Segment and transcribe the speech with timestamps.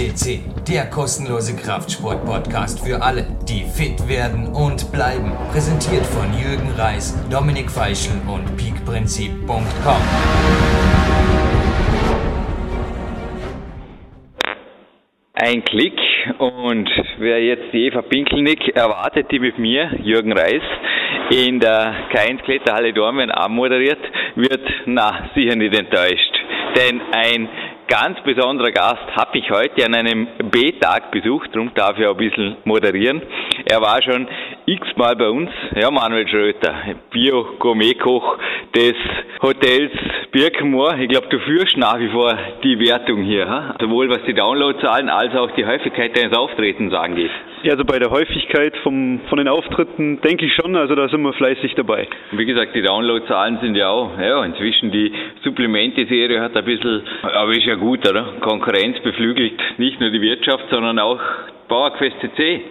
[0.00, 5.32] FCC, der kostenlose Kraftsport-Podcast für alle, die fit werden und bleiben.
[5.52, 10.02] Präsentiert von Jürgen Reis, Dominik Feischl und peakprinzip.com.
[15.34, 15.98] Ein Klick
[16.38, 16.88] und
[17.18, 20.62] wer jetzt die Eva Pinkelnick erwartet, die mit mir, Jürgen Reis,
[21.30, 24.00] in der K1 Kletterhalle Dornbirn anmoderiert,
[24.34, 26.40] wird na sicher nicht enttäuscht.
[26.76, 27.48] Denn ein
[27.90, 32.18] ganz besonderer Gast habe ich heute an einem B-Tag besucht, darum darf ich auch ein
[32.18, 33.20] bisschen moderieren.
[33.64, 34.28] Er war schon
[34.70, 36.74] x-mal bei uns, ja, Manuel Schröter,
[37.10, 38.38] Bio-Gourmet-Koch
[38.74, 38.94] des
[39.42, 39.90] Hotels
[40.30, 40.96] Birkenmoor.
[40.98, 43.74] Ich glaube, du führst nach wie vor die Wertung hier, ha?
[43.80, 47.32] sowohl was die Downloadzahlen als auch die Häufigkeit deines Auftretens angeht.
[47.64, 51.22] Ja, also bei der Häufigkeit vom, von den Auftritten denke ich schon, also da sind
[51.22, 52.06] wir fleißig dabei.
[52.30, 57.50] Wie gesagt, die Downloadzahlen sind ja auch, ja, inzwischen die Supplemente-Serie hat ein bisschen, aber
[57.50, 58.34] ist ja gut, oder?
[58.40, 61.18] Konkurrenz beflügelt nicht nur die Wirtschaft, sondern auch
[61.68, 62.62] Bauerquest CC.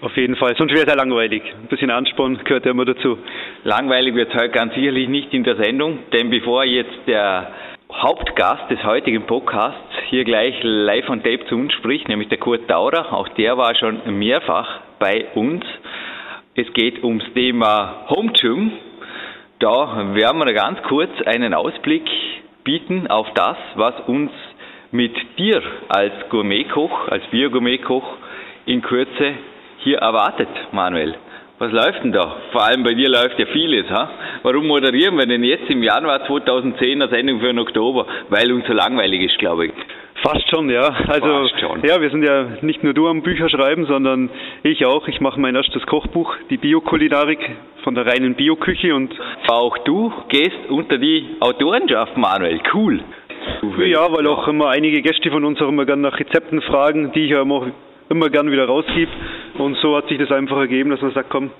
[0.00, 1.42] Auf jeden Fall, sonst wäre es ja langweilig.
[1.60, 3.18] Ein bisschen Ansporn gehört ja immer dazu.
[3.64, 7.50] Langweilig wird es heute ganz sicherlich nicht in der Sendung, denn bevor jetzt der
[7.92, 12.70] Hauptgast des heutigen Podcasts hier gleich live on tape zu uns spricht, nämlich der Kurt
[12.70, 13.12] Daurer.
[13.12, 15.64] Auch der war schon mehrfach bei uns.
[16.54, 18.70] Es geht ums Thema Home Gym.
[19.58, 22.04] Da werden wir ganz kurz einen Ausblick
[22.62, 24.30] bieten auf das, was uns
[24.92, 28.16] mit dir als Gourmetkoch, als Biogourmetkoch
[28.66, 29.34] in Kürze
[29.78, 31.14] hier erwartet, Manuel.
[31.60, 32.36] Was läuft denn da?
[32.52, 33.90] Vor allem bei dir läuft ja vieles.
[33.90, 34.10] Ha?
[34.44, 38.06] Warum moderieren wir denn jetzt im Januar 2010 eine Sendung für den Oktober?
[38.28, 39.72] Weil uns so langweilig ist, glaube ich.
[40.22, 40.88] Fast schon, ja.
[41.08, 41.82] Also schon.
[41.82, 44.30] ja, wir sind ja nicht nur du am Bücher schreiben, sondern
[44.62, 45.08] ich auch.
[45.08, 47.40] Ich mache mein erstes Kochbuch, die Biokulinarik
[47.82, 49.12] von der reinen Bioküche und
[49.48, 52.60] auch du gehst unter die Autorenschaft, Manuel.
[52.72, 53.00] Cool.
[53.84, 57.24] Ja, weil auch immer einige Gäste von uns auch immer gerne nach Rezepten fragen, die
[57.24, 57.66] ich ja immer
[58.08, 59.12] immer gern wieder rausgibt.
[59.58, 61.50] Und so hat sich das einfach ergeben, dass man sagt, komm,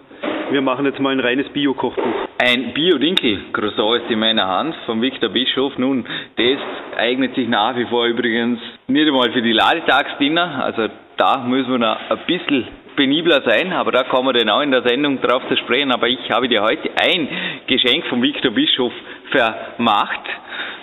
[0.51, 2.29] wir machen jetzt mal ein reines Bio-Kochbuch.
[2.39, 5.77] Ein Bio-Dinkel, Croissant ist in meiner Hand von Viktor Bischof.
[5.77, 6.07] Nun,
[6.37, 6.59] das
[6.97, 10.65] eignet sich nach wie vor übrigens nicht einmal für die Ladetagsdinner.
[10.65, 12.67] Also da müssen wir noch ein bisschen
[12.97, 15.93] penibler sein, aber da kommen wir dann auch in der Sendung drauf zu sprechen.
[15.93, 17.29] Aber ich habe dir heute ein
[17.67, 18.93] Geschenk von Viktor Bischof
[19.31, 20.23] vermacht.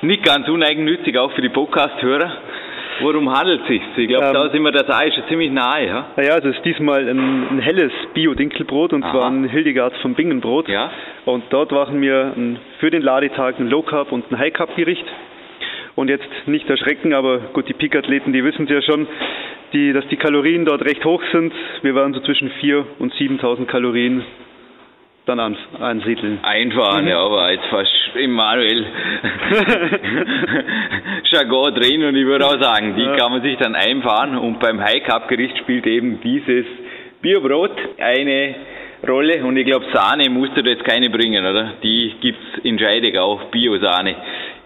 [0.01, 2.31] Nicht ganz uneigennützig, auch für die Podcast-Hörer.
[3.01, 3.81] Worum handelt es sich?
[3.97, 5.88] Ich glaube, ähm, da sind wir das Ei schon ziemlich nahe.
[5.88, 9.11] Ja, naja, also es ist diesmal ein, ein helles Bio-Dinkelbrot und Aha.
[9.11, 10.69] zwar ein Hildegards vom Bingenbrot.
[10.69, 10.91] Ja.
[11.25, 14.75] Und dort machen wir ein, für den Ladetag ein Low Carb und ein High Carb
[14.75, 15.05] Gericht.
[15.95, 19.07] Und jetzt nicht erschrecken, aber gut, die Peak-Athleten, die wissen es ja schon,
[19.72, 21.53] die, dass die Kalorien dort recht hoch sind.
[21.84, 24.23] Wir waren so zwischen 4.000 und 7.000 Kalorien
[25.25, 26.39] dann an, ansiedeln.
[26.44, 27.09] Einfahren, mhm.
[27.09, 28.85] ja, aber jetzt fast Immanuel
[31.31, 34.81] Jargon drin und ich würde auch sagen, die kann man sich dann einfahren und beim
[34.81, 36.65] High Cup Gericht spielt eben dieses
[37.21, 38.55] Biobrot eine
[39.07, 41.73] Rolle und ich glaube Sahne musst du jetzt keine bringen, oder?
[41.83, 44.15] Die gibt's in Scheidegg auch, Bio-Sahne.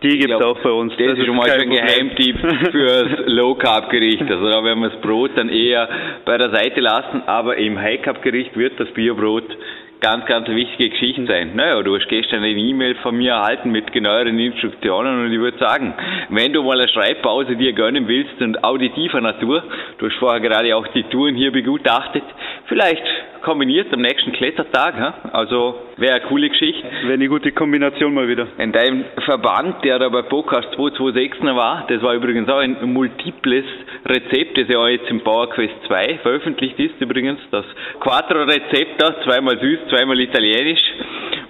[0.02, 0.94] Die gibt es auch bei uns.
[0.98, 2.38] Das, das ist schon mal ein Geheimtipp
[2.72, 4.22] fürs Low Carb Gericht.
[4.22, 5.90] Also da werden wir das Brot dann eher
[6.26, 9.46] bei der Seite lassen, aber im High Carb Gericht wird das Biobrot
[10.02, 11.52] ganz, ganz wichtige Geschichte sein.
[11.56, 15.58] Naja, du hast gestern eine E-Mail von mir erhalten mit genaueren Instruktionen und ich würde
[15.58, 15.94] sagen,
[16.30, 19.64] wenn du mal eine Schreibpause dir gönnen willst und auditiver Natur,
[19.98, 22.24] du hast vorher gerade auch die Touren hier begutachtet,
[22.68, 23.04] vielleicht
[23.42, 24.96] kombiniert am nächsten Klettertag.
[25.34, 26.86] Also wäre eine coole Geschichte.
[27.04, 28.48] Wäre eine gute Kombination mal wieder.
[28.58, 33.66] In deinem Verband, der da bei Podcast 226 war, das war übrigens auch ein multiples
[34.06, 37.40] Rezept, das ja auch jetzt im PowerQuest 2 veröffentlicht ist übrigens.
[37.50, 37.66] Das
[38.00, 40.84] Quattro-Rezept da, zweimal süß, zweimal italienisch.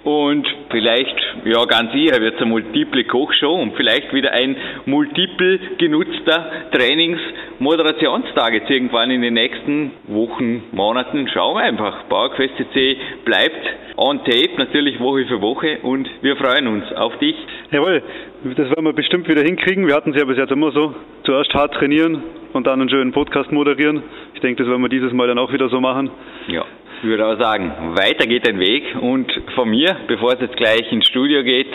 [0.09, 1.15] Und vielleicht,
[1.45, 4.55] ja ganz sicher, wird es eine multiple Kochshow und vielleicht wieder ein
[4.87, 11.27] multiple genutzter Trainings-Moderationstag jetzt irgendwann in den nächsten Wochen, Monaten.
[11.31, 12.09] Schauen wir einfach.
[12.09, 17.35] PowerQuest CC bleibt on tape, natürlich Woche für Woche und wir freuen uns auf dich.
[17.69, 18.01] Jawohl,
[18.45, 19.85] das werden wir bestimmt wieder hinkriegen.
[19.85, 20.95] Wir hatten es ja bis jetzt immer so.
[21.23, 22.23] Zuerst hart trainieren
[22.53, 24.01] und dann einen schönen Podcast moderieren.
[24.33, 26.09] Ich denke, das werden wir dieses Mal dann auch wieder so machen.
[26.47, 26.65] Ja.
[27.01, 28.83] Ich würde auch sagen, weiter geht ein Weg.
[28.99, 31.71] Und von mir, bevor es jetzt gleich ins Studio geht,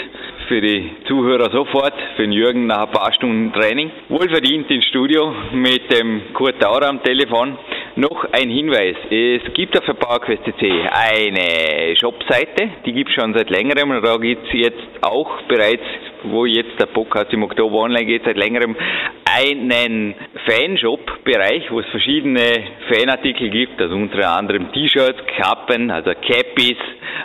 [0.49, 5.35] für die Zuhörer sofort, für den Jürgen nach ein paar Stunden Training, wohlverdient ins Studio
[5.53, 7.57] mit dem Kurt Dauer am Telefon.
[7.97, 13.35] Noch ein Hinweis, es gibt auf der PowerQuest CC eine Shopseite, die gibt es schon
[13.35, 15.85] seit längerem und da gibt es jetzt auch bereits
[16.25, 18.77] wo jetzt der Podcast im Oktober online geht, seit längerem
[19.25, 20.15] einen
[20.47, 22.41] Fanshop-Bereich, wo es verschiedene
[22.89, 26.79] Fanartikel gibt, also unter anderem T-Shirts, Kappen, also Cappies,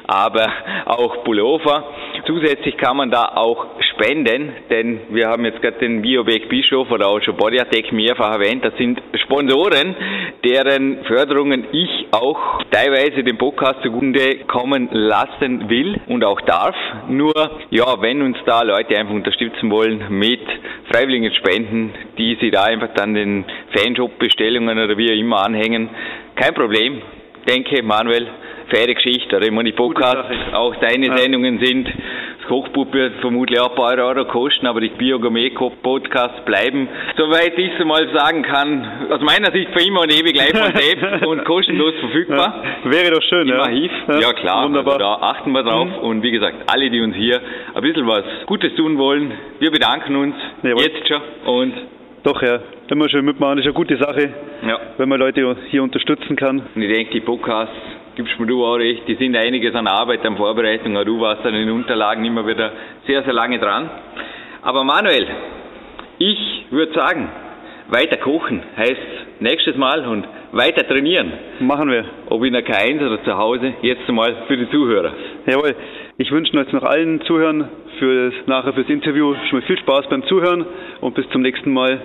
[0.07, 0.51] aber
[0.85, 1.93] auch Pullover.
[2.25, 7.07] Zusätzlich kann man da auch spenden, denn wir haben jetzt gerade den Biobeck Bischof oder
[7.07, 9.95] auch schon Bodyatec mehrfach erwähnt, das sind Sponsoren,
[10.43, 16.75] deren Förderungen ich auch teilweise dem Podcast zugunde kommen lassen will und auch darf.
[17.09, 17.33] Nur,
[17.69, 20.41] ja, wenn uns da Leute einfach unterstützen wollen mit
[20.91, 23.45] freiwilligen Spenden, die sie da einfach dann den
[23.75, 25.89] Fanshop-Bestellungen oder wie auch immer anhängen,
[26.35, 27.01] kein Problem.
[27.47, 28.27] Denke, Manuel,
[28.69, 29.35] faire Geschichte.
[29.35, 31.17] Oder immer die Podcasts, auch deine.
[31.17, 31.89] Sendungen sind.
[32.49, 37.85] Kochbuch wird vermutlich auch ein paar Euro kosten, aber die Biogourmet-Podcasts bleiben, soweit ich es
[37.85, 41.93] mal sagen kann, aus meiner Sicht für immer und ewig live und selbst und kostenlos
[41.99, 42.63] verfügbar.
[42.83, 42.91] Ja.
[42.91, 43.69] Wäre doch schön, ja.
[43.69, 44.19] ja.
[44.19, 44.65] Ja, klar.
[44.65, 44.93] Wunderbar.
[44.95, 45.87] Also da achten wir drauf.
[45.87, 46.09] Mhm.
[46.09, 47.39] Und wie gesagt, alle, die uns hier
[47.73, 50.83] ein bisschen was Gutes tun wollen, wir bedanken uns Jawohl.
[50.83, 51.73] jetzt schon und
[52.23, 52.59] doch, ja.
[52.89, 54.33] Immer schön mitmachen, das ist eine gute Sache,
[54.67, 54.79] ja.
[54.97, 56.63] wenn man Leute hier unterstützen kann.
[56.75, 57.75] Und ich denke, die Podcasts
[58.19, 61.53] gibst mir du auch recht, die sind einiges an Arbeit, an Vorbereitung, du warst an
[61.53, 62.73] den Unterlagen immer wieder
[63.07, 63.89] sehr, sehr lange dran.
[64.61, 65.25] Aber Manuel,
[66.17, 67.29] ich würde sagen,
[67.87, 71.31] weiter kochen heißt nächstes Mal und weiter trainieren.
[71.61, 72.03] Machen wir.
[72.25, 75.13] Ob in der K1 oder zu Hause, jetzt mal für die Zuhörer.
[75.45, 75.73] Jawohl.
[76.17, 77.69] Ich wünsche jetzt noch allen Zuhörern
[77.99, 80.65] für das, nachher fürs Interview schon mal viel Spaß beim Zuhören
[80.99, 82.01] und bis zum nächsten Mal.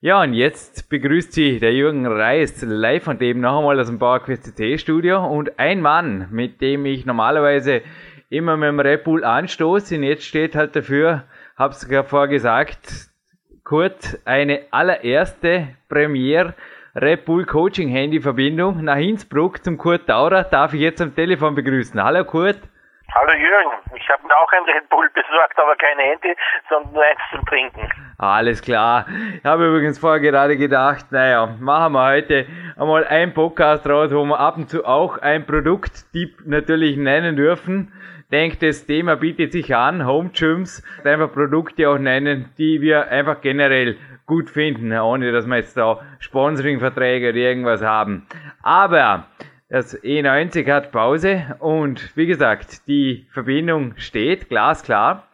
[0.00, 3.98] Ja, und jetzt begrüßt Sie der Jürgen Reis live von dem noch einmal aus dem
[3.98, 7.82] PowerQuest CT Studio und ein Mann, mit dem ich normalerweise
[8.30, 11.24] immer mit dem Red Bull anstoße und jetzt steht halt dafür,
[11.56, 13.08] hab's vorher gesagt,
[13.64, 16.54] Kurt, eine allererste Premiere
[16.94, 21.56] Red Bull Coaching Handy Verbindung nach Innsbruck zum Kurt Taurer darf ich jetzt am Telefon
[21.56, 22.00] begrüßen.
[22.00, 22.60] Hallo Kurt.
[23.14, 26.36] Hallo Jürgen, ich habe mir auch ein Red Bull besorgt, aber kein Handy,
[26.68, 27.88] sondern nur eins zum Trinken.
[28.18, 29.06] Alles klar.
[29.34, 32.46] Ich habe übrigens vorher gerade gedacht, naja, machen wir heute
[32.76, 37.94] einmal einen Podcast raus, wo wir ab und zu auch ein Produkttipp natürlich nennen dürfen.
[38.30, 43.40] Denkt, das Thema bietet sich an, Home Gyms, einfach Produkte auch nennen, die wir einfach
[43.40, 43.96] generell
[44.26, 48.26] gut finden, ohne dass wir jetzt da Sponsoring-Verträge oder irgendwas haben.
[48.62, 49.28] Aber
[49.68, 55.24] das E90 hat Pause und wie gesagt, die Verbindung steht, glasklar.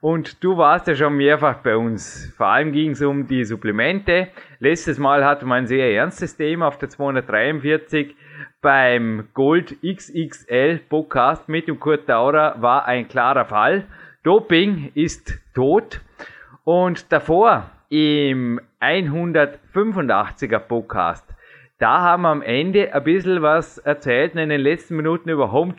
[0.00, 2.30] Und du warst ja schon mehrfach bei uns.
[2.36, 4.28] Vor allem ging es um die Supplemente.
[4.58, 8.14] Letztes Mal hatten wir ein sehr ernstes Thema auf der 243.
[8.60, 13.86] Beim Gold XXL Podcast mit dem Kurt Daurer war ein klarer Fall.
[14.24, 16.02] Doping ist tot.
[16.64, 21.33] Und davor im 185er Podcast
[21.78, 25.74] da haben wir am Ende ein bisschen was erzählt in den letzten Minuten über Home.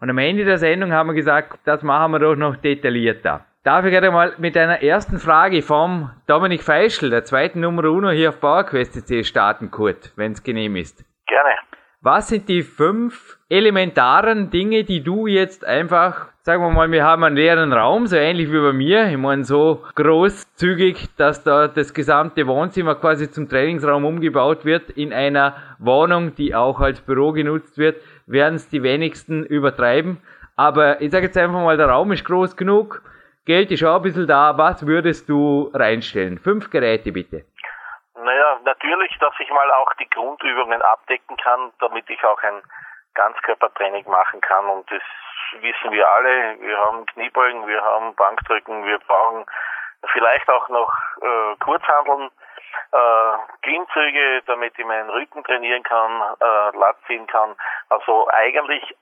[0.00, 3.46] Und am Ende der Sendung haben wir gesagt, das machen wir doch noch detaillierter.
[3.62, 8.10] Darf ich gerade mal mit einer ersten Frage vom Dominik Feischl, der zweiten Nummer Uno
[8.10, 11.04] hier auf PowerQuest.c starten, Kurt, wenn es genehm ist.
[11.28, 11.54] Gerne.
[12.00, 17.22] Was sind die fünf elementaren Dinge, die du jetzt einfach, sagen wir mal, wir haben
[17.22, 21.92] einen leeren Raum, so ähnlich wie bei mir, ich meine so großzügig, dass da das
[21.92, 27.76] gesamte Wohnzimmer quasi zum Trainingsraum umgebaut wird, in einer Wohnung, die auch als Büro genutzt
[27.76, 30.22] wird, werden es die wenigsten übertreiben.
[30.56, 33.02] Aber ich sage jetzt einfach mal, der Raum ist groß genug,
[33.44, 36.38] Geld ist auch ein bisschen da, was würdest du reinstellen?
[36.38, 37.44] Fünf Geräte bitte.
[38.14, 42.62] Naja, natürlich, dass ich mal auch die Grundübungen abdecken kann, damit ich auch ein
[43.14, 44.66] Ganzkörpertraining machen kann.
[44.66, 45.02] Und das
[45.60, 46.60] wissen wir alle.
[46.60, 49.46] Wir haben Kniebeugen, wir haben Bankdrücken, wir brauchen
[50.12, 52.30] vielleicht auch noch äh, Kurzhandeln,
[52.92, 53.32] äh,
[53.62, 57.54] Klimmzüge, damit ich meinen Rücken trainieren kann, äh, Lat ziehen kann.
[57.88, 58.96] Also eigentlich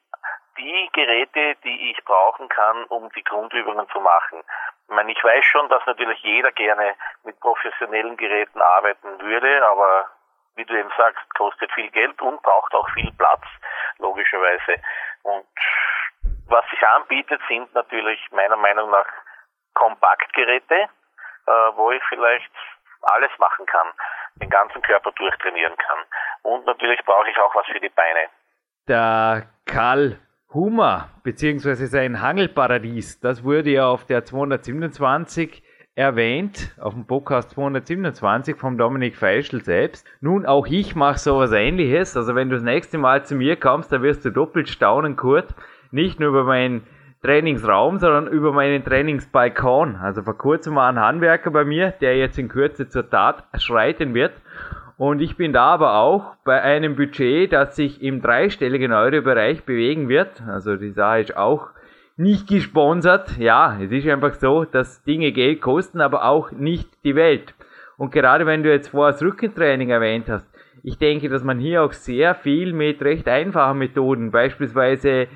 [0.59, 4.43] die Geräte, die ich brauchen kann, um die Grundübungen zu machen.
[4.89, 6.95] Ich meine, ich weiß schon, dass natürlich jeder gerne
[7.25, 10.11] mit professionellen Geräten arbeiten würde, aber
[10.57, 13.45] wie du eben sagst, kostet viel Geld und braucht auch viel Platz,
[13.99, 14.83] logischerweise.
[15.23, 15.47] Und
[16.49, 19.07] was sich anbietet, sind natürlich meiner Meinung nach
[19.75, 22.51] Kompaktgeräte, äh, wo ich vielleicht
[23.03, 23.87] alles machen kann,
[24.37, 25.99] den ganzen Körper durchtrainieren kann.
[26.43, 28.29] Und natürlich brauche ich auch was für die Beine.
[28.89, 30.19] Der Karl
[30.53, 35.63] Hummer beziehungsweise sein Hangelparadies, das wurde ja auf der 227
[35.95, 40.07] erwähnt, auf dem Podcast 227 vom Dominik Feischl selbst.
[40.21, 42.17] Nun, auch ich mache sowas ähnliches.
[42.17, 45.55] Also wenn du das nächste Mal zu mir kommst, dann wirst du doppelt staunen, Kurt.
[45.91, 46.83] Nicht nur über meinen
[47.23, 49.97] Trainingsraum, sondern über meinen Trainingsbalkon.
[49.97, 54.15] Also vor kurzem war ein Handwerker bei mir, der jetzt in Kürze zur Tat schreiten
[54.15, 54.33] wird.
[54.97, 60.09] Und ich bin da aber auch bei einem Budget, das sich im dreistelligen Euro-Bereich bewegen
[60.09, 60.43] wird.
[60.47, 61.71] Also die Sache ist auch
[62.21, 63.39] nicht gesponsert.
[63.39, 67.55] Ja, es ist einfach so, dass Dinge Geld kosten, aber auch nicht die Welt.
[67.97, 70.47] Und gerade wenn du jetzt vorher das Rückentraining erwähnt hast,
[70.83, 75.29] ich denke, dass man hier auch sehr viel mit recht einfachen Methoden, beispielsweise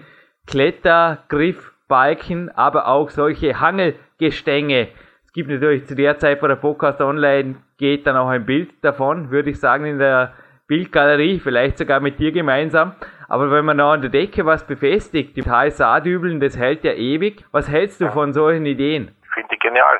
[0.46, 4.88] Kletter, Griff, Balken, aber auch solche Hangelgestänge.
[5.24, 8.70] Es gibt natürlich zu der Zeit, wo der Podcast online geht, dann auch ein Bild
[8.82, 10.34] davon, würde ich sagen, in der
[10.66, 12.92] Bildgalerie, vielleicht sogar mit dir gemeinsam.
[13.28, 17.44] Aber wenn man noch an der Decke was befestigt, die HSA-Dübeln, das hält ja ewig.
[17.52, 19.14] Was hältst du von solchen Ideen?
[19.32, 19.98] Finde ich genial.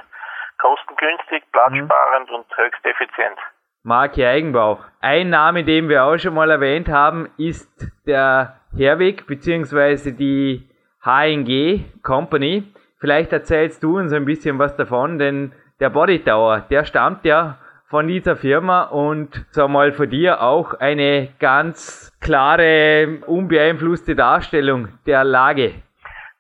[0.59, 2.37] Kostengünstig, platzsparend mhm.
[2.37, 3.39] und höchst effizient.
[3.83, 4.81] Marke Eigenbau.
[5.01, 10.13] Ein Name, den wir auch schon mal erwähnt haben, ist der Herweg bzw.
[10.13, 10.69] die
[11.05, 12.65] HNG Company.
[12.99, 17.59] Vielleicht erzählst du uns ein bisschen was davon, denn der Body Tower, der stammt ja
[17.95, 25.23] von dieser Firma und sag mal von dir auch eine ganz klare, unbeeinflusste Darstellung der
[25.23, 25.75] Lage.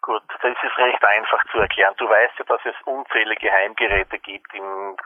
[0.02, 1.94] Gut, das ist recht einfach zu erklären.
[1.96, 4.96] Du weißt ja, dass es unzählige Heimgeräte gibt im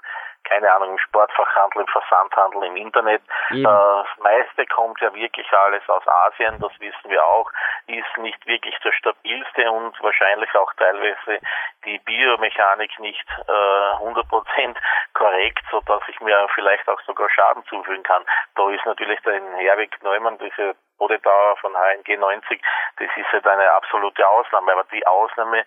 [0.48, 3.22] keine Ahnung, im Sportfachhandel, im Versandhandel, im Internet.
[3.50, 3.64] Eben.
[3.64, 7.50] Das meiste kommt ja wirklich alles aus Asien, das wissen wir auch,
[7.86, 11.38] ist nicht wirklich das stabilste und wahrscheinlich auch teilweise
[11.84, 14.76] die Biomechanik nicht äh, 100%
[15.14, 18.24] korrekt, so dass ich mir vielleicht auch sogar Schaden zufügen kann.
[18.54, 22.60] Da ist natürlich der Herwig Neumann, diese Bodedauer von HNG 90,
[22.98, 25.64] das ist halt eine absolute Ausnahme, aber die Ausnahme äh,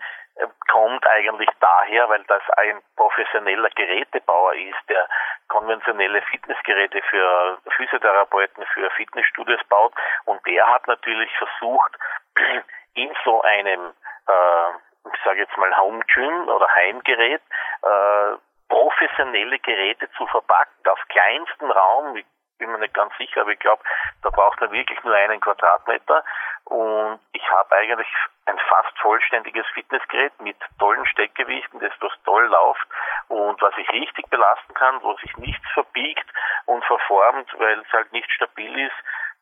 [0.71, 5.07] kommt eigentlich daher, weil das ein professioneller Gerätebauer ist, der
[5.47, 9.93] konventionelle Fitnessgeräte für Physiotherapeuten, für Fitnessstudios baut.
[10.25, 11.97] Und der hat natürlich versucht,
[12.93, 13.93] in so einem,
[14.27, 17.41] äh, ich sage jetzt mal Home Gym oder Heimgerät,
[17.83, 18.37] äh,
[18.69, 22.23] professionelle Geräte zu verpacken, auf kleinsten Raum,
[22.61, 23.81] bin mir nicht ganz sicher, aber ich glaube,
[24.21, 26.23] da braucht man wirklich nur einen Quadratmeter.
[26.65, 28.07] Und ich habe eigentlich
[28.45, 32.87] ein fast vollständiges Fitnessgerät mit tollen Steckgewichten, das was toll läuft
[33.29, 36.25] und was ich richtig belasten kann, wo sich nichts verbiegt
[36.65, 38.95] und verformt, weil es halt nicht stabil ist.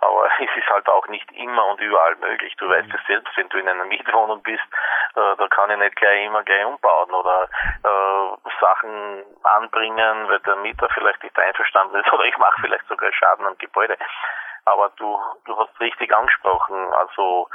[0.00, 2.54] Aber es ist halt auch nicht immer und überall möglich.
[2.56, 4.62] Du weißt es selbst, wenn du in einer Mietwohnung bist,
[5.16, 7.48] äh, da kann ich nicht gleich immer gleich umbauen oder
[7.82, 13.12] äh, Sachen anbringen, weil der Mieter vielleicht nicht einverstanden ist oder ich mache vielleicht sogar
[13.12, 13.96] Schaden am Gebäude.
[14.66, 17.48] Aber du, du hast richtig angesprochen, also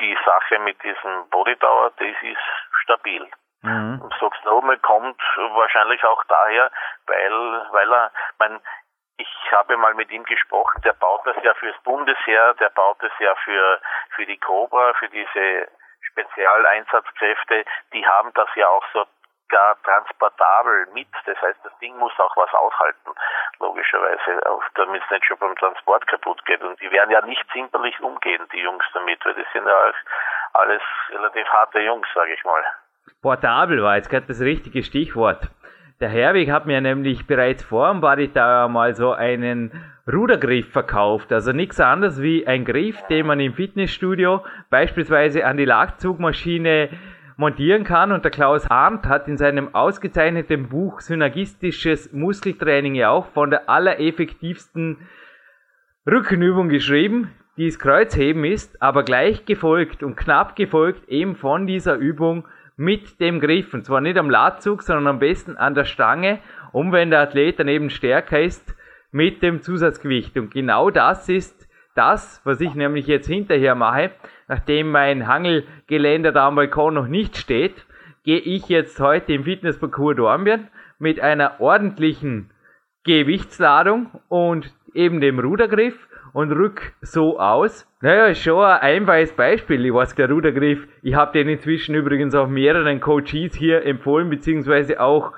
[0.00, 2.38] die Sache mit diesem Bodytower, das ist
[2.82, 3.28] stabil.
[4.44, 6.70] Nochmal, kommt wahrscheinlich auch daher,
[7.06, 8.60] weil, weil er, mein,
[9.16, 13.12] ich habe mal mit ihm gesprochen, der baut das ja fürs Bundesheer, der baut das
[13.18, 13.80] ja für,
[14.14, 15.68] für die Cobra, für diese
[16.10, 19.04] Spezialeinsatzkräfte, die haben das ja auch so
[19.48, 21.08] gar transportabel mit.
[21.26, 23.10] Das heißt, das Ding muss auch was aushalten,
[23.60, 24.40] logischerweise,
[24.74, 26.62] damit es nicht schon beim Transport kaputt geht.
[26.62, 29.92] Und die werden ja nicht zimperlich umgehen, die Jungs damit, weil das sind ja
[30.54, 32.64] alles relativ harte Jungs, sage ich mal.
[33.22, 35.50] Portabel war jetzt gerade das richtige Stichwort.
[36.00, 39.70] Der Herwig hat mir nämlich bereits vor dem Body Tower mal so einen
[40.12, 41.32] Rudergriff verkauft.
[41.32, 46.90] Also nichts anderes wie ein Griff, den man im Fitnessstudio beispielsweise an die Lagzugmaschine
[47.36, 48.12] montieren kann.
[48.12, 53.68] Und der Klaus Arndt hat in seinem ausgezeichneten Buch Synergistisches Muskeltraining ja auch von der
[53.70, 54.98] allereffektivsten
[56.06, 61.94] Rückenübung geschrieben, die das Kreuzheben ist, aber gleich gefolgt und knapp gefolgt eben von dieser
[61.94, 62.44] Übung
[62.76, 63.74] mit dem Griff.
[63.74, 66.40] Und zwar nicht am Latzug, sondern am besten an der Stange,
[66.72, 68.74] um wenn der Athlet daneben stärker ist,
[69.12, 70.36] mit dem Zusatzgewicht.
[70.36, 74.10] Und genau das ist das, was ich nämlich jetzt hinterher mache,
[74.48, 77.86] nachdem mein Hangelgeländer da am Balkon noch nicht steht,
[78.24, 82.50] gehe ich jetzt heute im Fitnessparcours Dornbirn mit einer ordentlichen
[83.04, 87.88] Gewichtsladung und eben dem Rudergriff und rück so aus.
[88.02, 89.86] Naja, ist schon ein einfaches Beispiel.
[89.86, 95.00] Ich weiß, der Rudergriff, ich habe den inzwischen übrigens auch mehreren Coaches hier empfohlen, beziehungsweise
[95.00, 95.32] auch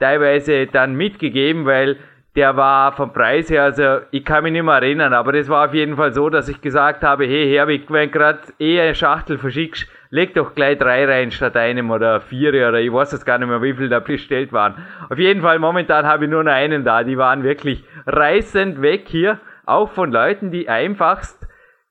[0.00, 1.96] teilweise dann mitgegeben, weil
[2.36, 5.68] der war vom Preis her, also ich kann mich nicht mehr erinnern, aber das war
[5.68, 9.38] auf jeden Fall so, dass ich gesagt habe, hey Herbig, wenn gerade eh eine Schachtel
[9.38, 13.38] verschickst, leg doch gleich drei rein statt einem oder vier oder ich weiß jetzt gar
[13.38, 14.74] nicht mehr, wie viel da bestellt waren.
[15.08, 19.04] Auf jeden Fall momentan habe ich nur noch einen da, die waren wirklich reißend weg
[19.06, 19.40] hier,
[19.70, 21.38] auch von Leuten, die einfachst,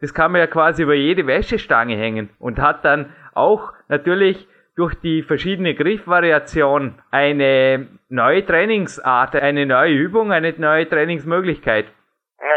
[0.01, 4.95] das kann man ja quasi über jede Wäschestange hängen und hat dann auch natürlich durch
[4.95, 11.85] die verschiedene Griffvariation eine neue Trainingsart, eine neue Übung, eine neue Trainingsmöglichkeit.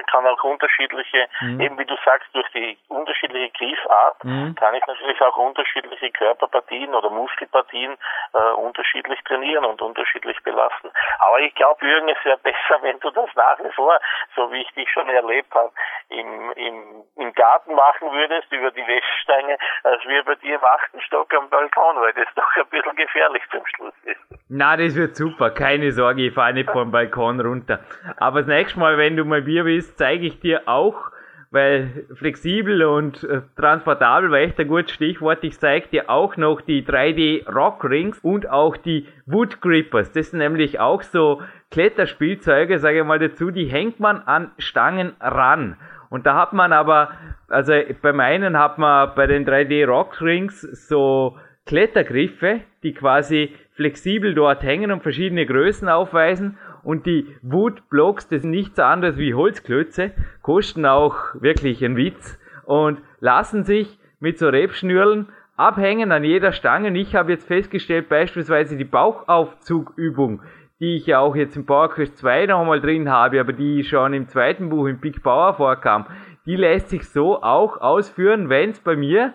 [0.07, 1.61] Kann auch unterschiedliche, mhm.
[1.61, 4.55] eben wie du sagst, durch die unterschiedliche Griffart mhm.
[4.55, 7.97] kann ich natürlich auch unterschiedliche Körperpartien oder Muskelpartien
[8.35, 10.91] äh, unterschiedlich trainieren und unterschiedlich belasten.
[11.19, 13.99] Aber ich glaube, Jürgen, es wäre besser, wenn du das nach wie vor,
[14.37, 15.73] so wie ich dich schon erlebt habe,
[16.09, 21.01] im, im, im Garten machen würdest, über die Wäschstange, als wir bei dir im achten
[21.01, 24.21] Stock am Balkon, weil das doch ein bisschen gefährlich zum Schluss ist.
[24.49, 27.81] Na, das wird super, keine Sorge, ich fahre nicht vom Balkon runter.
[28.19, 31.11] Aber das nächste Mal, wenn du mal Bier bist, zeige ich dir auch,
[31.51, 35.43] weil flexibel und äh, transportabel war echt ein gutes Stichwort.
[35.45, 40.13] Ich zeige dir auch noch die 3D Rock Rings und auch die Wood Grippers.
[40.13, 45.15] Das sind nämlich auch so Kletterspielzeuge, sage ich mal dazu, die hängt man an Stangen
[45.21, 45.77] ran.
[46.11, 47.13] Und da hat man aber,
[47.49, 54.35] also beim einen hat man bei den 3D Rock Rings so Klettergriffe, die quasi flexibel
[54.35, 56.59] dort hängen und verschiedene Größen aufweisen.
[56.83, 60.13] Und die Woodblocks, das sind nichts anderes wie Holzklötze,
[60.43, 66.89] kosten auch wirklich einen Witz und lassen sich mit so Rebschnürlen abhängen an jeder Stange.
[66.89, 70.43] Und ich habe jetzt festgestellt, beispielsweise die Bauchaufzugübung,
[70.81, 74.29] die ich ja auch jetzt im PowerQuest 2 nochmal drin habe, aber die schon im
[74.29, 76.07] zweiten Buch im Big Power vorkam,
[76.47, 79.33] die lässt sich so auch ausführen, wenn es bei mir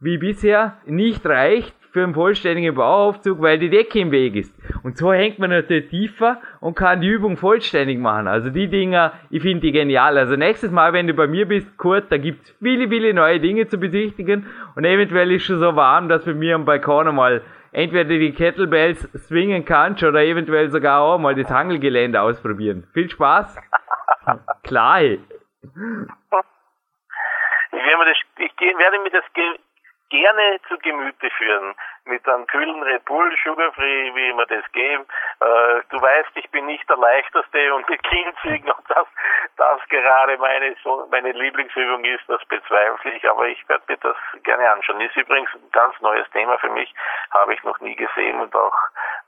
[0.00, 4.54] wie bisher nicht reicht, für einen vollständigen Bauaufzug, weil die Decke im Weg ist.
[4.84, 8.28] Und so hängt man natürlich tiefer und kann die Übung vollständig machen.
[8.28, 10.16] Also die Dinger, ich finde die genial.
[10.16, 13.66] Also nächstes Mal, wenn du bei mir bist, Kurt, da gibt's viele, viele neue Dinge
[13.66, 18.04] zu besichtigen und eventuell ist schon so warm, dass bei mir am Balkon einmal entweder
[18.04, 22.86] die Kettlebells swingen kannst oder eventuell sogar auch mal das Hangelgelände ausprobieren.
[22.94, 23.58] Viel Spaß.
[24.62, 25.02] Klar.
[25.02, 25.18] Ich
[27.72, 29.24] werde das, ich werde mir das
[30.10, 31.74] gerne zu Gemüte führen.
[32.04, 35.04] Mit einem kühlen Red Bull, Sugar-Free, wie immer das geben.
[35.40, 39.06] Äh, du weißt, ich bin nicht der Leichteste und mit Klimmzügen, ob das,
[39.56, 44.16] das gerade meine, so, meine Lieblingsübung ist, das bezweifle ich, aber ich werde mir das
[44.42, 45.00] gerne anschauen.
[45.00, 46.94] Ist übrigens ein ganz neues Thema für mich,
[47.30, 48.76] habe ich noch nie gesehen und auch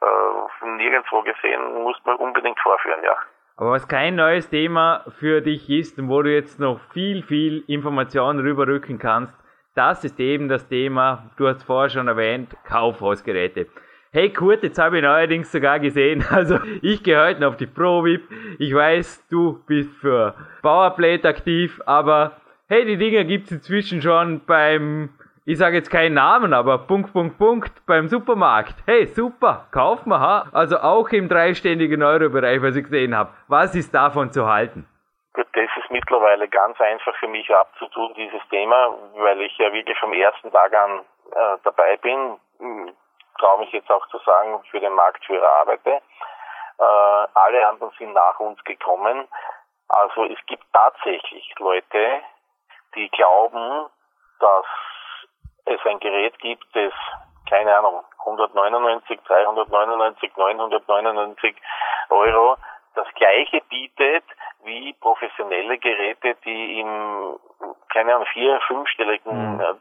[0.00, 3.16] äh, nirgendwo gesehen, muss man unbedingt vorführen, ja.
[3.56, 7.62] Aber was kein neues Thema für dich ist und wo du jetzt noch viel, viel
[7.68, 9.34] Informationen rüberrücken kannst,
[9.74, 13.66] das ist eben das Thema, du hast vorher schon erwähnt, Kaufhausgeräte.
[14.12, 18.22] Hey Kurt, jetzt habe ich neuerdings sogar gesehen, also ich gehe heute auf die ProVip.
[18.58, 22.32] Ich weiß, du bist für Powerplate aktiv, aber
[22.66, 25.10] hey, die Dinger gibt es inzwischen schon beim,
[25.44, 28.74] ich sage jetzt keinen Namen, aber Punkt, Punkt, Punkt, beim Supermarkt.
[28.86, 30.48] Hey, super, kauf mal, ha?
[30.50, 33.30] Also auch im dreistelligen Euro-Bereich, was ich gesehen habe.
[33.46, 34.86] Was ist davon zu halten?
[35.32, 39.98] Gut, das ist mittlerweile ganz einfach für mich abzutun, dieses Thema, weil ich ja wirklich
[39.98, 42.40] vom ersten Tag an äh, dabei bin.
[42.58, 42.96] Hm,
[43.38, 45.90] traue mich jetzt auch zu sagen, für den Marktführer arbeite.
[45.90, 46.82] Äh,
[47.34, 49.28] alle anderen sind nach uns gekommen.
[49.88, 52.22] Also es gibt tatsächlich Leute,
[52.96, 53.86] die glauben,
[54.40, 54.66] dass
[55.66, 56.92] es ein Gerät gibt, das,
[57.48, 61.56] keine Ahnung, 199, 399, 999
[62.08, 62.56] Euro
[62.94, 64.24] das gleiche bietet
[64.64, 67.38] wie professionelle Geräte, die im,
[67.88, 69.60] keine Ahnung, vier-, fünfstelligen mhm.
[69.60, 69.74] Äh,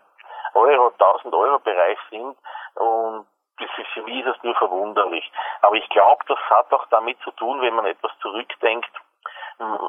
[0.56, 2.36] Euro, 1000 Euro Bereich sind
[2.76, 3.28] und
[3.60, 5.30] das ist, für mich ist das nur verwunderlich.
[5.62, 8.90] Aber ich glaube, das hat auch damit zu tun, wenn man etwas zurückdenkt,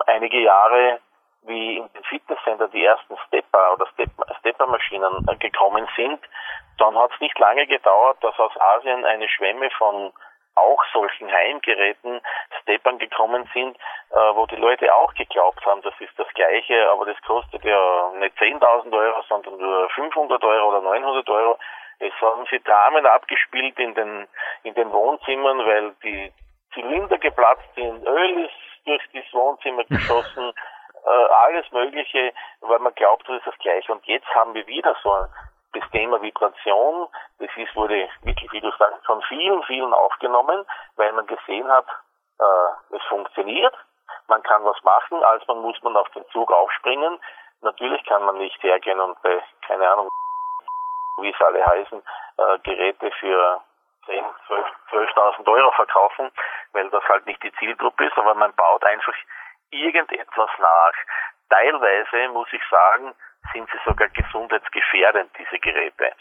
[0.07, 1.01] einige Jahre
[1.43, 3.87] wie in den Fitnesscenter die ersten Stepper oder
[4.41, 6.21] Stepper-Maschinen äh, gekommen sind,
[6.79, 10.13] dann hat es nicht lange gedauert, dass aus Asien eine Schwemme von
[10.61, 12.21] auch solchen Heimgeräten
[12.63, 13.77] Steppern gekommen sind,
[14.11, 18.13] äh, wo die Leute auch geglaubt haben, das ist das Gleiche, aber das kostet ja
[18.19, 21.59] nicht 10.000 Euro, sondern nur 500 Euro oder 900 Euro.
[21.99, 24.27] Es haben sich Dramen abgespielt in den,
[24.63, 26.33] in den Wohnzimmern, weil die
[26.73, 28.55] Zylinder geplatzt sind, Öl ist
[28.87, 30.53] durch das Wohnzimmer geschossen,
[31.05, 33.93] äh, alles Mögliche, weil man glaubt, das ist das Gleiche.
[33.93, 35.29] Und jetzt haben wir wieder so ein,
[35.73, 41.13] das Thema Vibration, das ist, wurde wirklich, wie du sagst, von vielen, vielen aufgenommen, weil
[41.13, 41.87] man gesehen hat,
[42.39, 43.75] äh, es funktioniert,
[44.27, 47.21] man kann was machen, als man muss man auf den Zug aufspringen.
[47.63, 50.09] Natürlich kann man nicht hergehen und bei, keine Ahnung,
[51.21, 52.03] wie es alle heißen,
[52.39, 53.61] äh, Geräte für
[54.07, 56.31] 10, 12, 12.000 Euro verkaufen,
[56.73, 59.15] weil das halt nicht die Zielgruppe ist, aber man baut einfach
[59.71, 60.93] irgendetwas nach.
[61.51, 63.15] Teilweise muss ich sagen,
[63.53, 66.13] sind sie sogar gesundheitsgefährdend, diese Geräte,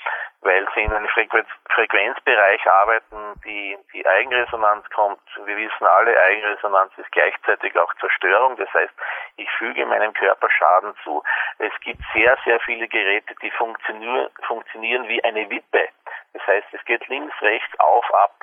[0.41, 5.21] weil sie in einem Frequenz Frequenzbereich arbeiten, die die Eigenresonanz kommt.
[5.45, 8.93] Wir wissen alle, Eigenresonanz ist gleichzeitig auch Zerstörung, das heißt,
[9.37, 11.23] ich füge meinem Körper Schaden zu.
[11.59, 15.89] Es gibt sehr, sehr viele Geräte, die funktionieren, funktionieren wie eine Wippe.
[16.33, 18.35] Das heißt, es geht links, rechts, auf, ab.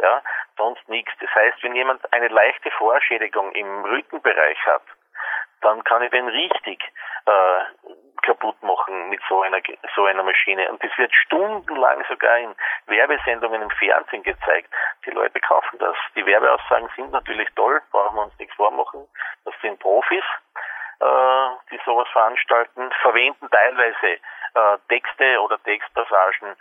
[0.00, 0.22] Ja,
[0.56, 1.12] sonst nichts.
[1.20, 4.82] Das heißt, wenn jemand eine leichte Vorschädigung im Rückenbereich hat,
[5.60, 6.82] dann kann ich den richtig
[7.26, 7.92] äh,
[8.22, 9.60] kaputt machen mit so einer
[9.94, 10.68] so einer Maschine.
[10.70, 12.54] Und das wird stundenlang sogar in
[12.86, 14.68] Werbesendungen im Fernsehen gezeigt.
[15.06, 15.96] Die Leute kaufen das.
[16.14, 19.06] Die Werbeaussagen sind natürlich toll, brauchen wir uns nichts vormachen.
[19.44, 20.24] Das sind Profis,
[21.00, 26.56] äh, die sowas veranstalten, verwenden teilweise äh, Texte oder Textpassagen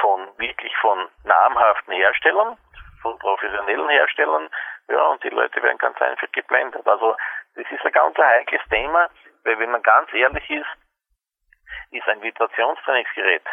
[0.00, 2.56] von wirklich von namhaften Herstellern,
[3.02, 4.48] von professionellen Herstellern,
[4.90, 6.86] ja, und die Leute werden ganz einfach geblendet.
[6.86, 7.16] Also
[7.54, 9.08] das ist ein ganz heikles Thema,
[9.44, 10.66] weil wenn man ganz ehrlich ist,
[11.92, 13.44] ist ein Vibrationstrainingsgerät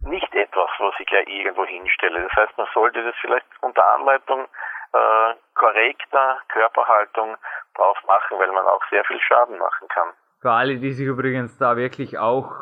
[0.00, 2.22] nicht etwas, was ich ja irgendwo hinstelle.
[2.22, 4.46] Das heißt, man sollte das vielleicht unter Anleitung
[4.92, 7.36] äh, korrekter Körperhaltung
[7.74, 10.08] drauf machen, weil man auch sehr viel Schaden machen kann.
[10.40, 12.52] Für alle, die sich übrigens da wirklich auch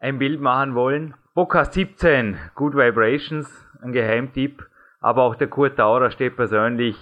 [0.00, 4.62] ein Bild machen wollen, Podcast 17, Good Vibrations, ein Geheimtipp,
[5.00, 6.96] aber auch der Kurt Taurer steht persönlich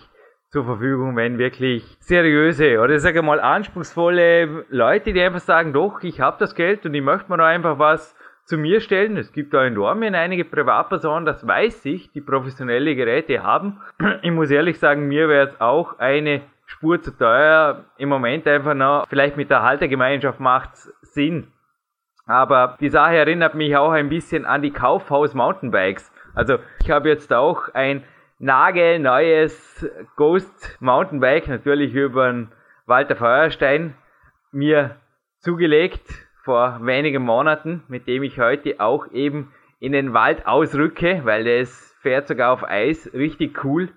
[0.56, 6.22] zur Verfügung, wenn wirklich seriöse oder sage mal anspruchsvolle Leute, die einfach sagen, doch, ich
[6.22, 8.16] habe das Geld und ich möchte mir da einfach was
[8.46, 9.18] zu mir stellen.
[9.18, 13.82] Es gibt da in Dormien einige Privatpersonen, das weiß ich, die professionelle Geräte haben.
[14.22, 17.84] Ich muss ehrlich sagen, mir wäre es auch eine Spur zu teuer.
[17.98, 20.70] Im Moment einfach noch, vielleicht mit der Haltergemeinschaft macht
[21.02, 21.48] Sinn.
[22.24, 26.10] Aber die Sache erinnert mich auch ein bisschen an die Kaufhaus Mountainbikes.
[26.34, 28.04] Also ich habe jetzt auch ein
[28.38, 32.52] nagelneues Ghost Mountainbike, natürlich über den
[32.86, 33.94] Walter Feuerstein,
[34.52, 34.96] mir
[35.40, 36.02] zugelegt
[36.44, 41.96] vor wenigen Monaten, mit dem ich heute auch eben in den Wald ausrücke, weil das
[42.02, 43.88] fährt sogar auf Eis, richtig cool.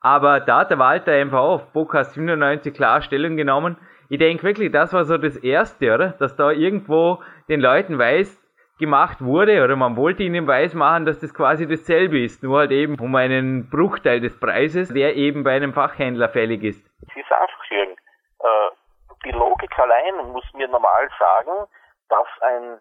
[0.00, 3.76] Aber da hat der Walter einfach auf Podcast 97 klar Stellung genommen.
[4.08, 6.08] Ich denke wirklich, das war so das Erste, oder?
[6.18, 8.41] Dass da irgendwo den Leuten weiß,
[8.82, 12.98] gemacht wurde oder man wollte ihnen weismachen, dass das quasi dasselbe ist, nur halt eben
[12.98, 16.84] um einen Bruchteil des Preises, der eben bei einem Fachhändler fällig ist.
[17.08, 17.96] Es ist einfach, Jürgen,
[18.40, 18.70] äh,
[19.24, 21.68] die Logik allein muss mir normal sagen,
[22.08, 22.80] dass ein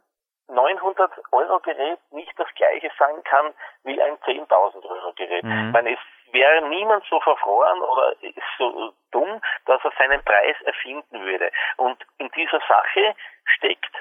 [0.50, 5.44] 900 Euro Gerät nicht das gleiche sein kann wie ein 10.000 Euro Gerät.
[5.44, 5.68] Mhm.
[5.68, 8.16] Ich meine, es wäre niemand so verfroren oder
[8.58, 11.52] so dumm, dass er seinen Preis erfinden würde.
[11.78, 13.96] Und in dieser Sache steckt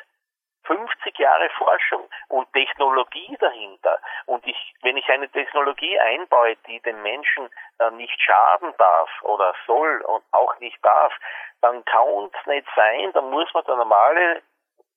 [0.70, 3.98] 50 Jahre Forschung und Technologie dahinter.
[4.26, 9.52] Und ich, wenn ich eine Technologie einbaue, die den Menschen äh, nicht schaden darf oder
[9.66, 11.12] soll und auch nicht darf,
[11.60, 14.42] dann kann es nicht sein, dann muss man der normale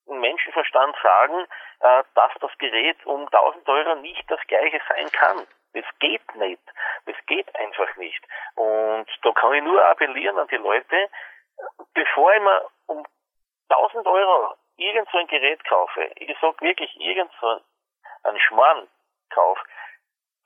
[0.06, 1.48] Menschenverstand sagen,
[1.80, 5.48] äh, dass das Gerät um 1000 Euro nicht das gleiche sein kann.
[5.74, 6.62] Das geht nicht.
[7.08, 8.24] Das geht einfach nicht.
[8.54, 11.10] Und da kann ich nur appellieren an die Leute,
[11.96, 13.04] bevor ich mir um
[13.70, 17.60] 1000 Euro irgend so ein Gerät kaufe, ich sag wirklich irgend so
[18.24, 18.88] ein Schmarrn
[19.30, 19.60] kauf,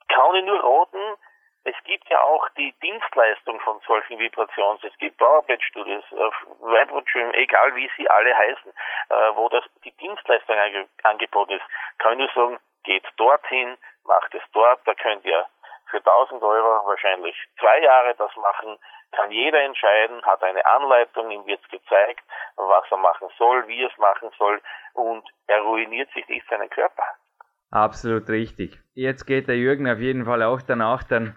[0.08, 1.16] kann ich nur raten,
[1.64, 7.90] es gibt ja auch die Dienstleistung von solchen Vibrations, es gibt Powerpad-Studios, Vibrotrim, egal wie
[7.96, 8.72] sie alle heißen,
[9.10, 10.56] äh, wo das die Dienstleistung
[11.02, 11.64] angeboten ist,
[11.98, 15.46] kann ich nur sagen, geht dorthin, macht es dort, da könnt ihr
[15.90, 18.78] für 1000 Euro wahrscheinlich zwei Jahre das machen,
[19.12, 22.22] kann jeder entscheiden, hat eine Anleitung, ihm wird gezeigt,
[22.56, 24.60] was er machen soll, wie er es machen soll
[24.94, 27.04] und er ruiniert sich nicht seinen Körper.
[27.70, 28.78] Absolut richtig.
[28.94, 31.36] Jetzt geht der Jürgen auf jeden Fall auch danach dann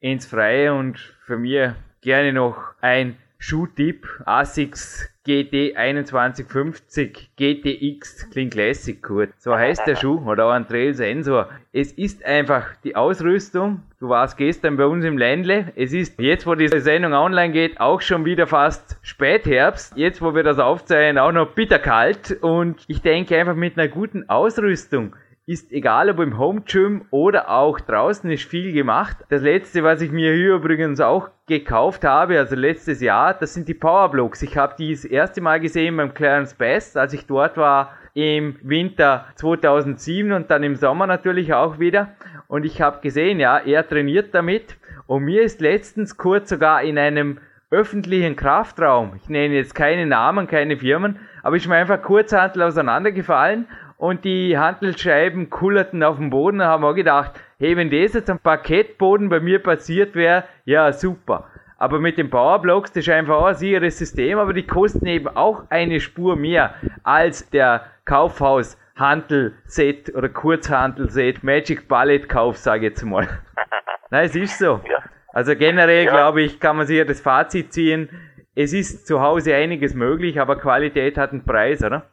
[0.00, 1.70] ins Freie und für mich
[2.02, 9.28] gerne noch ein Schuhtipp ASICS GT 2150 GTX Clean Classic Kurt.
[9.36, 11.50] So heißt der Schuh oder auch ein Trail Sensor.
[11.70, 13.82] Es ist einfach die Ausrüstung.
[14.00, 15.70] Du warst gestern bei uns im Ländle.
[15.76, 19.94] Es ist jetzt, wo diese Sendung online geht, auch schon wieder fast Spätherbst.
[19.98, 22.38] Jetzt, wo wir das aufzeichnen, auch noch bitterkalt.
[22.40, 25.14] Und ich denke einfach mit einer guten Ausrüstung
[25.48, 29.16] ist egal ob im Home Gym oder auch draußen ist viel gemacht.
[29.30, 33.66] Das letzte, was ich mir hier übrigens auch gekauft habe, also letztes Jahr, das sind
[33.66, 34.42] die Powerblocks.
[34.42, 38.56] Ich habe die das erste Mal gesehen beim Clarence Best, als ich dort war im
[38.60, 42.10] Winter 2007 und dann im Sommer natürlich auch wieder.
[42.46, 44.76] Und ich habe gesehen, ja, er trainiert damit.
[45.06, 47.38] Und mir ist letztens kurz sogar in einem
[47.70, 53.66] öffentlichen Kraftraum, ich nenne jetzt keine Namen, keine Firmen, aber ist mir einfach kurzhandel auseinandergefallen
[53.98, 58.30] und die Handelsscheiben kullerten auf dem Boden und haben auch gedacht, hey, wenn das jetzt
[58.30, 61.50] am Parkettboden bei mir passiert wäre, ja super.
[61.76, 65.28] Aber mit den Powerblocks, das ist einfach auch ein sicheres System, aber die kosten eben
[65.28, 72.90] auch eine Spur mehr als der Kaufhaus Handel-Set oder Kurzhandel-Set, Magic Ballet Kauf, sage ich
[72.90, 73.28] jetzt mal.
[74.10, 74.80] Nein, es ist so.
[74.88, 75.02] Ja.
[75.32, 76.10] Also generell, ja.
[76.10, 78.08] glaube ich, kann man sich ja das Fazit ziehen.
[78.56, 82.10] Es ist zu Hause einiges möglich, aber Qualität hat einen Preis, oder?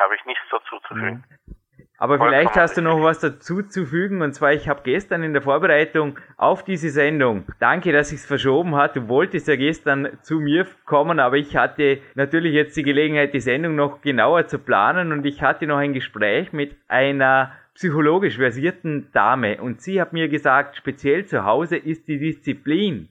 [0.00, 0.61] Habe ich nichts dazu
[0.92, 1.16] zu fügen.
[1.16, 1.56] Mhm.
[2.02, 4.22] Aber vielleicht hast du noch was dazu zu fügen.
[4.22, 8.26] Und zwar, ich habe gestern in der Vorbereitung auf diese Sendung, danke, dass ich es
[8.26, 8.96] verschoben hat.
[8.96, 13.40] Du wolltest ja gestern zu mir kommen, aber ich hatte natürlich jetzt die Gelegenheit, die
[13.40, 15.12] Sendung noch genauer zu planen.
[15.12, 19.62] Und ich hatte noch ein Gespräch mit einer psychologisch versierten Dame.
[19.62, 23.10] Und sie hat mir gesagt, speziell zu Hause ist die Disziplin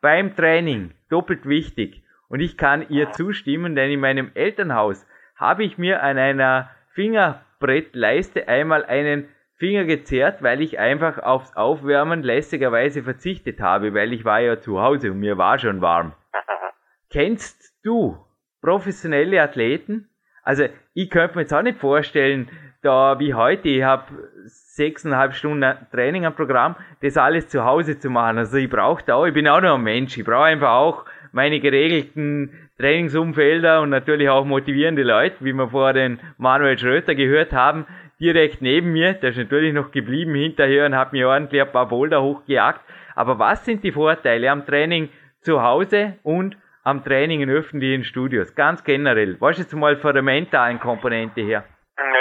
[0.00, 2.04] beim Training doppelt wichtig.
[2.28, 8.48] Und ich kann ihr zustimmen, denn in meinem Elternhaus habe ich mir an einer Fingerbrettleiste
[8.48, 14.40] einmal einen Finger gezerrt, weil ich einfach aufs Aufwärmen lässigerweise verzichtet habe, weil ich war
[14.40, 16.12] ja zu Hause und mir war schon warm.
[17.10, 18.18] Kennst du
[18.60, 20.08] professionelle Athleten?
[20.42, 22.50] Also ich könnte mir jetzt auch nicht vorstellen,
[22.82, 24.04] da wie heute, ich habe
[24.46, 28.38] sechseinhalb Stunden Training am Programm, das alles zu Hause zu machen.
[28.38, 31.04] Also ich brauche da auch, ich bin auch noch ein Mensch, ich brauche einfach auch
[31.30, 37.52] meine geregelten Trainingsumfelder und natürlich auch motivierende Leute, wie wir vor den Manuel Schröter gehört
[37.52, 37.86] haben,
[38.20, 39.14] direkt neben mir.
[39.14, 42.80] Der ist natürlich noch geblieben hinterher und hat mir ordentlich ein paar Boulder hochgejagt.
[43.14, 45.10] Aber was sind die Vorteile am Training
[45.40, 48.54] zu Hause und am Training in öffentlichen Studios?
[48.54, 49.36] Ganz generell.
[49.40, 51.64] Was ist jetzt mal von der mentalen Komponente her?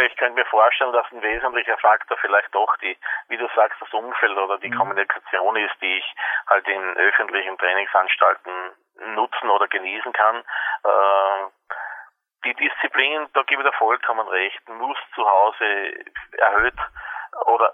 [0.08, 3.94] ich könnte mir vorstellen, dass ein wesentlicher Faktor vielleicht doch die, wie du sagst, das
[3.94, 4.78] Umfeld oder die mhm.
[4.78, 6.16] Kommunikation ist, die ich
[6.50, 8.52] halt in öffentlichen Trainingsanstalten
[9.16, 10.44] nutzen oder genießen kann.
[10.84, 11.46] Äh,
[12.46, 16.06] die Disziplin, da gebe ich dir vollkommen recht, muss zu Hause
[16.38, 16.80] erhöht
[17.46, 17.74] oder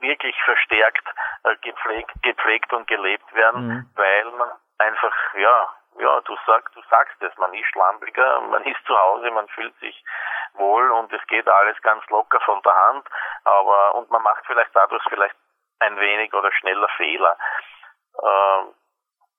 [0.00, 1.06] wirklich verstärkt
[1.44, 3.90] äh, gepflegt, gepflegt und gelebt werden, mhm.
[3.94, 8.84] weil man einfach, ja, ja, du sagst, du sagst es, man ist schlampiger, man ist
[8.86, 10.04] zu Hause, man fühlt sich
[10.54, 13.06] wohl und es geht alles ganz locker von der Hand,
[13.44, 15.36] aber und man macht vielleicht dadurch vielleicht
[15.80, 17.36] ein wenig oder schneller Fehler.
[18.22, 18.74] Ähm,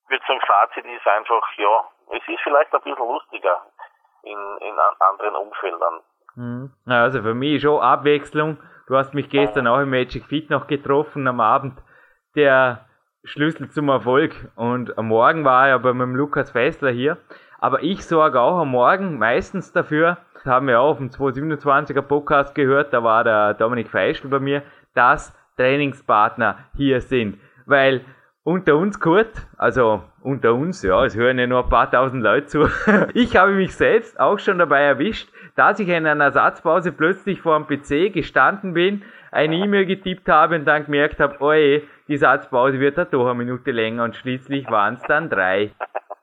[0.10, 3.62] würde sagen, Fazit ist einfach, ja, es ist vielleicht ein bisschen lustiger
[4.24, 6.02] in, in anderen Umfeldern.
[6.36, 6.72] Mhm.
[6.86, 8.58] Also für mich schon Abwechslung.
[8.88, 11.82] Du hast mich gestern auch im Magic Fit noch getroffen am Abend.
[12.36, 12.86] Der
[13.24, 14.34] Schlüssel zum Erfolg.
[14.56, 17.18] Und am Morgen war er bei meinem Lukas Fessler hier.
[17.60, 22.02] Aber ich sorge auch am Morgen meistens dafür, das haben wir auch auf dem 227er
[22.02, 24.62] Podcast gehört, da war der Dominik Feischl bei mir,
[24.94, 27.40] dass Trainingspartner hier sind.
[27.66, 28.06] Weil
[28.46, 32.46] unter uns Kurt, also unter uns, ja, es hören ja nur ein paar tausend Leute
[32.46, 32.70] zu.
[33.14, 37.60] Ich habe mich selbst auch schon dabei erwischt, dass ich in einer Ersatzpause plötzlich vor
[37.60, 42.80] dem PC gestanden bin, eine E-Mail getippt habe und dann gemerkt habe, oje, die Satzpause
[42.80, 45.72] wird da doch eine Minute länger und schließlich waren es dann drei.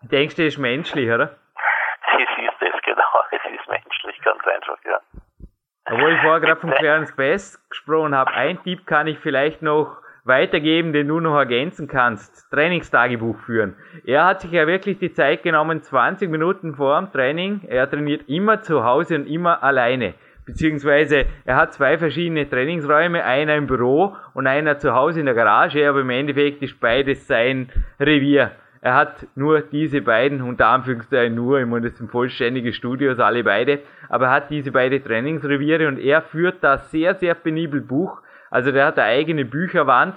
[0.02, 1.36] Denkst du, das ist menschlich, oder?
[4.22, 5.00] ganz einfach, ja.
[5.90, 10.02] Obwohl ich vorher gerade von Clarence Best gesprochen habe, ein Tipp kann ich vielleicht noch
[10.24, 12.50] weitergeben, den du noch ergänzen kannst.
[12.50, 13.74] Trainingstagebuch führen.
[14.04, 17.62] Er hat sich ja wirklich die Zeit genommen, 20 Minuten vor dem Training.
[17.66, 20.14] Er trainiert immer zu Hause und immer alleine.
[20.44, 25.36] Beziehungsweise er hat zwei verschiedene Trainingsräume, einer im Büro und einer zu Hause in der
[25.36, 28.50] Garage, aber im Endeffekt ist beides sein Revier.
[28.80, 33.44] Er hat nur diese beiden, unter Anführungszeichen nur, ich meine, das sind vollständige Studios, alle
[33.44, 38.20] beide, aber er hat diese beiden Trainingsreviere und er führt da sehr, sehr penibel Buch.
[38.52, 40.14] Also der hat eine eigene Bücherwand.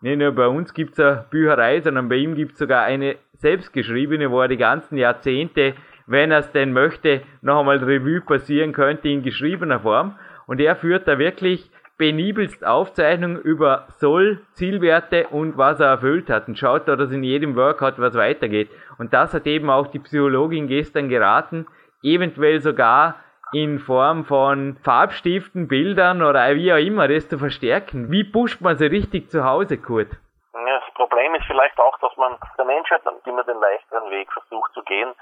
[0.00, 4.40] Nicht nur bei uns gibt's eine Bücherei, sondern bei ihm gibt's sogar eine selbstgeschriebene, wo
[4.40, 5.74] er die ganzen Jahrzehnte,
[6.06, 10.18] wenn er es denn möchte, noch einmal Revue passieren könnte in geschriebener Form.
[10.48, 16.48] Und er führt da wirklich penibelst Aufzeichnungen über Soll, Zielwerte und was er erfüllt hat
[16.48, 18.68] und schaut da, dass in jedem Workout was weitergeht.
[18.98, 21.66] Und das hat eben auch die Psychologin gestern geraten,
[22.02, 23.20] eventuell sogar
[23.52, 28.10] in Form von Farbstiften, Bildern oder wie auch immer das zu verstärken.
[28.10, 30.10] Wie pusht man sie richtig zu Hause, Kurt?
[30.54, 34.32] Ja, das Problem ist vielleicht auch, dass man der Mensch hat immer den leichteren Weg
[34.32, 35.12] versucht zu gehen.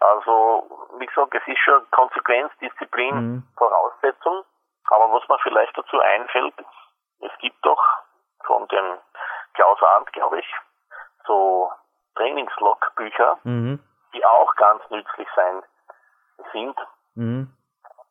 [0.00, 0.64] Also,
[0.98, 3.42] wie gesagt, es ist schon Konsequenz, Disziplin, mhm.
[3.56, 4.44] Voraussetzung.
[4.88, 6.54] Aber was mir vielleicht dazu einfällt,
[7.20, 7.82] es gibt doch
[8.44, 8.98] von dem
[9.54, 10.46] Klaus Arndt, glaube ich,
[11.26, 11.70] so
[12.16, 13.80] Trainingslogbücher, mhm.
[14.12, 15.62] die auch ganz nützlich sein
[16.52, 16.76] sind,
[17.14, 17.56] mhm.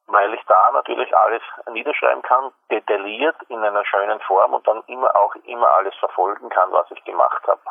[0.07, 5.15] Weil ich da natürlich alles niederschreiben kann, detailliert in einer schönen Form und dann immer
[5.15, 7.61] auch immer alles verfolgen kann, was ich gemacht habe.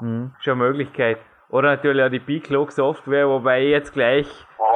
[0.00, 0.34] Mhm.
[0.40, 1.18] Schon Möglichkeit.
[1.50, 4.28] Oder natürlich auch die B-Clock Software, wobei jetzt gleich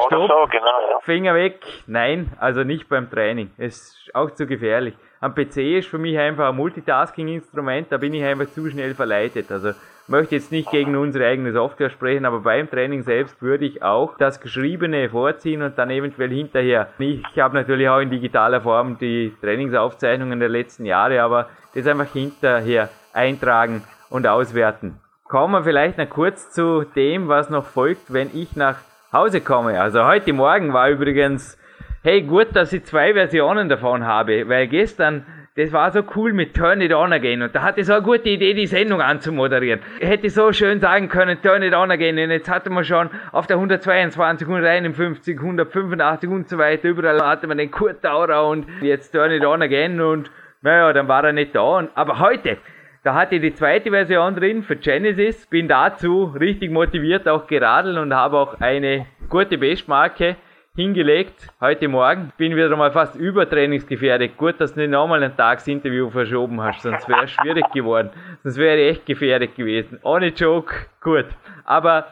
[0.07, 0.99] Stopp, so, genau, ja.
[1.01, 1.63] Finger weg.
[1.85, 3.51] Nein, also nicht beim Training.
[3.57, 4.97] Ist auch zu gefährlich.
[5.21, 9.51] Am PC ist für mich einfach ein Multitasking-Instrument, da bin ich einfach zu schnell verleitet.
[9.51, 9.69] Also
[10.07, 14.17] möchte jetzt nicht gegen unsere eigene Software sprechen, aber beim Training selbst würde ich auch
[14.17, 16.89] das Geschriebene vorziehen und dann eventuell hinterher.
[16.99, 22.11] Ich habe natürlich auch in digitaler Form die Trainingsaufzeichnungen der letzten Jahre, aber das einfach
[22.11, 24.99] hinterher eintragen und auswerten.
[25.27, 28.75] Kommen wir vielleicht noch kurz zu dem, was noch folgt, wenn ich nach
[29.11, 29.81] Hause komme.
[29.81, 31.57] Also heute Morgen war übrigens,
[32.03, 36.55] hey, gut, dass ich zwei Versionen davon habe, weil gestern, das war so cool mit
[36.55, 39.81] Turn It On Again und da hatte ich so eine gute Idee, die Sendung anzumoderieren.
[39.99, 43.11] Ich hätte so schön sagen können, Turn It On Again und jetzt hatte man schon
[43.31, 48.65] auf der 122, 151, 185 und so weiter, überall hatte man den Kurt Daurer und
[48.81, 50.31] jetzt Turn It On Again und
[50.63, 51.87] naja, dann war er nicht da.
[51.93, 52.57] Aber heute,
[53.03, 57.97] da hatte ich die zweite Version drin für Genesis, bin dazu richtig motiviert auch geradelt
[57.99, 60.35] und habe auch eine gute Bestmarke
[60.75, 62.33] hingelegt heute Morgen.
[62.37, 64.35] Bin wieder mal fast übertrainingsgefährdet.
[64.37, 68.09] Gut, dass du nicht nochmal ein Tagsinterview verschoben hast, sonst wäre es schwierig geworden.
[68.41, 69.99] Sonst wäre ich echt gefährdet gewesen.
[70.01, 71.27] Ohne Joke, gut.
[71.63, 72.07] Aber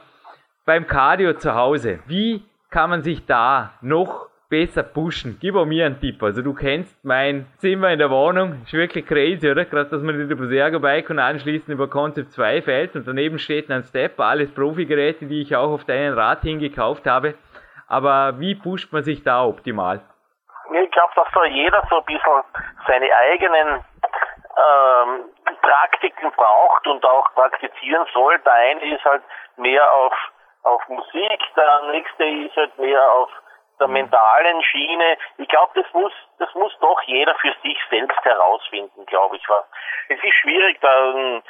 [0.64, 5.38] beim Cardio zu Hause, wie kann man sich da noch besser pushen.
[5.40, 6.22] Gib auch mir einen Tipp.
[6.22, 8.62] Also du kennst mein Zimmer in der Wohnung.
[8.66, 9.64] Ist wirklich crazy, oder?
[9.64, 13.72] Gerade, dass man über das Ergo-Bike und anschließend über Concept 2 fällt und daneben steht
[13.72, 17.34] ein Stepper, alles Profi-Geräte, die ich auch auf deinen Rad hingekauft habe.
[17.92, 20.00] Aber wie pusht man sich da optimal?
[20.72, 22.44] Ich glaube, dass da jeder so ein bisschen
[22.88, 23.84] seine eigenen
[24.56, 25.26] ähm,
[25.62, 28.40] Praktiken braucht und auch praktizieren soll.
[28.40, 29.24] Der eine ist halt
[29.58, 30.14] mehr auf,
[30.64, 33.30] auf Musik, der nächste ist halt mehr auf
[33.82, 35.18] der mentalen Schiene.
[35.36, 39.44] Ich glaube, das muss, das muss doch jeder für sich selbst herausfinden, glaube ich.
[39.50, 39.66] Was.
[40.08, 41.44] Es ist schwierig, da ein,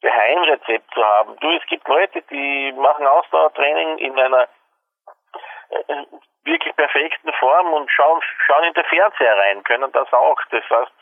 [0.00, 1.36] Geheimrezept zu haben.
[1.38, 4.48] Du, es gibt Leute, die machen Ausdauertraining in einer
[6.44, 10.38] wirklich perfekten Form und schauen, schauen in den Fernseher rein, können das auch.
[10.50, 10.92] Das heißt,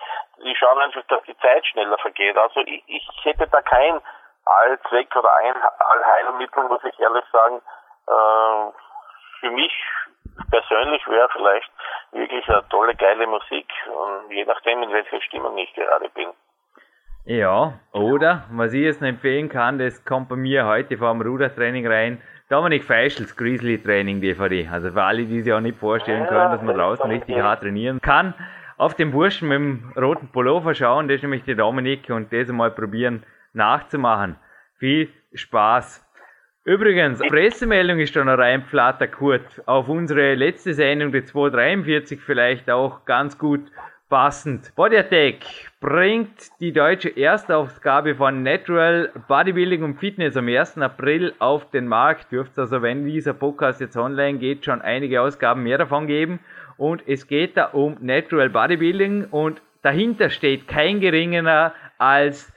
[0.44, 2.36] die schauen einfach, dass die Zeit schneller vergeht.
[2.36, 4.00] Also ich, ich hätte da kein
[4.44, 7.62] Allzweck oder ein Allheilmittel, muss ich ehrlich sagen.
[8.08, 8.72] Äh,
[9.40, 9.72] für mich
[10.50, 11.70] persönlich wäre vielleicht
[12.12, 16.28] wirklich eine tolle, geile Musik, und je nachdem, in welcher Stimmung ich gerade bin.
[17.26, 21.86] Ja, oder, was ich jetzt empfehlen kann, das kommt bei mir heute vor dem Rudertraining
[21.86, 24.66] rein, Dominik Feischels Grizzly Training DVD.
[24.66, 28.00] Also für alle, die sich auch nicht vorstellen können, dass man draußen richtig hart trainieren
[28.00, 28.34] kann,
[28.76, 32.48] auf den Burschen mit dem roten Pullover schauen, das ist nämlich der Dominik und das
[32.48, 34.34] mal probieren nachzumachen.
[34.78, 36.04] Viel Spaß!
[36.64, 39.62] Übrigens, Pressemeldung ist da noch reinflattert, Kurt.
[39.66, 43.62] Auf unsere letzte Sendung, die 243, vielleicht auch ganz gut
[44.10, 44.74] passend.
[44.74, 45.36] Body Attack
[45.80, 50.78] bringt die deutsche Erstausgabe von Natural Bodybuilding und Fitness am 1.
[50.78, 52.30] April auf den Markt.
[52.30, 56.40] Dürfte also, wenn dieser Podcast jetzt online geht, schon einige Ausgaben mehr davon geben.
[56.76, 62.52] Und es geht da um Natural Bodybuilding und dahinter steht kein geringerer als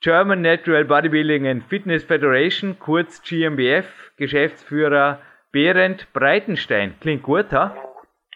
[0.00, 3.86] German Natural Bodybuilding and Fitness Federation, kurz GmbF,
[4.18, 5.20] Geschäftsführer
[5.52, 6.94] Berend Breitenstein.
[7.00, 7.74] Klingt gut, ha?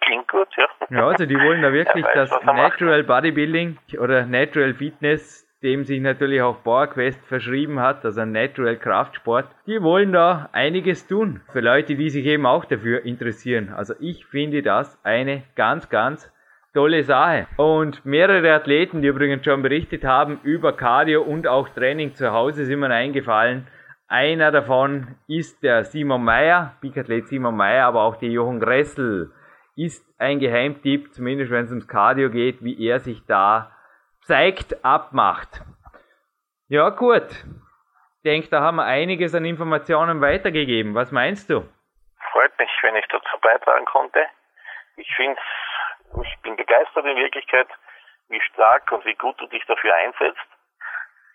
[0.00, 0.69] Klingt gut, ja.
[0.90, 6.00] Ja, also die wollen da wirklich weiß, das Natural Bodybuilding oder Natural Fitness, dem sich
[6.00, 11.60] natürlich auch PowerQuest verschrieben hat, also ein Natural Kraftsport, die wollen da einiges tun für
[11.60, 13.72] Leute, die sich eben auch dafür interessieren.
[13.72, 16.32] Also ich finde das eine ganz, ganz
[16.74, 17.46] tolle Sache.
[17.56, 22.64] Und mehrere Athleten, die übrigens schon berichtet haben über Cardio und auch Training zu Hause,
[22.64, 23.68] sind mir eingefallen.
[24.08, 29.30] Einer davon ist der Simon Meyer, Bikathlet Simon Meyer, aber auch der Jochen Gressel
[29.84, 33.72] ist ein Geheimtipp, zumindest wenn es ums Cardio geht, wie er sich da
[34.22, 35.62] zeigt, abmacht.
[36.68, 37.28] Ja, gut.
[38.16, 40.94] Ich denke, da haben wir einiges an Informationen weitergegeben.
[40.94, 41.66] Was meinst du?
[42.32, 44.26] Freut mich, wenn ich dazu beitragen konnte.
[44.96, 45.40] Ich finde
[46.22, 47.68] ich bin begeistert in Wirklichkeit,
[48.28, 50.46] wie stark und wie gut du dich dafür einsetzt.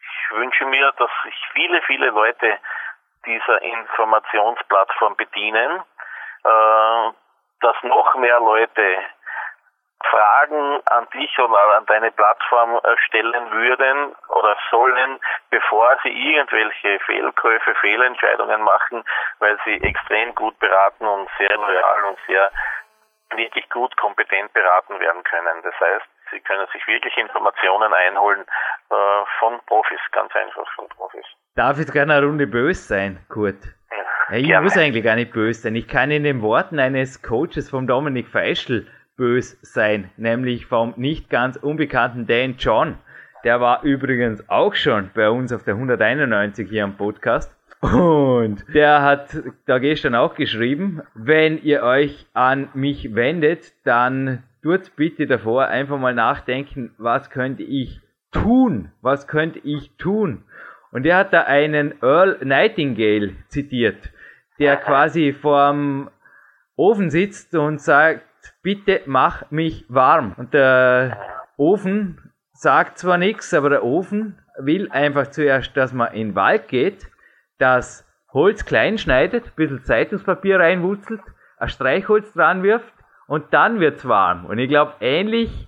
[0.01, 2.59] Ich wünsche mir, dass sich viele, viele Leute
[3.26, 5.82] dieser Informationsplattform bedienen,
[6.43, 7.11] äh,
[7.62, 8.97] dass noch mehr Leute
[10.10, 16.99] Fragen an dich oder an deine Plattform äh, stellen würden oder sollen, bevor sie irgendwelche
[16.99, 19.03] Fehlkäufe, Fehlentscheidungen machen,
[19.39, 22.51] weil sie extrem gut beraten und sehr loyal und sehr
[23.36, 25.62] wirklich gut, kompetent beraten werden können.
[25.64, 28.41] Das heißt, Sie können sich wirklich Informationen einholen
[28.89, 28.95] äh,
[29.39, 31.26] von Profis, ganz einfach von Profis.
[31.56, 33.74] Darf ich gerne eine Runde böse sein, Kurt?
[34.32, 34.63] Ja, ich Gerne.
[34.63, 35.76] muss eigentlich gar nicht böse sein.
[35.76, 41.30] Ich kann in den Worten eines Coaches vom Dominik Feischl böse sein, nämlich vom nicht
[41.30, 42.95] ganz unbekannten Dan John.
[43.43, 47.55] Der war übrigens auch schon bei uns auf der 191 hier am Podcast.
[47.82, 54.95] Und der hat da gestern auch geschrieben, wenn ihr euch an mich wendet, dann tut
[54.95, 58.01] bitte davor einfach mal nachdenken, was könnte ich
[58.32, 58.91] tun?
[59.01, 60.43] Was könnte ich tun?
[60.91, 64.11] Und er hat da einen Earl Nightingale zitiert,
[64.60, 66.10] der quasi vorm
[66.76, 68.26] Ofen sitzt und sagt,
[68.62, 70.34] bitte mach mich warm.
[70.38, 71.18] Und der
[71.58, 76.68] Ofen sagt zwar nichts, aber der Ofen will einfach zuerst, dass man in den Wald
[76.68, 77.08] geht,
[77.58, 81.22] das Holz klein schneidet, ein bisschen Zeitungspapier reinwurzelt,
[81.58, 82.93] ein Streichholz dran wirft
[83.28, 84.45] und dann wird's warm.
[84.45, 85.68] Und ich glaube, ähnlich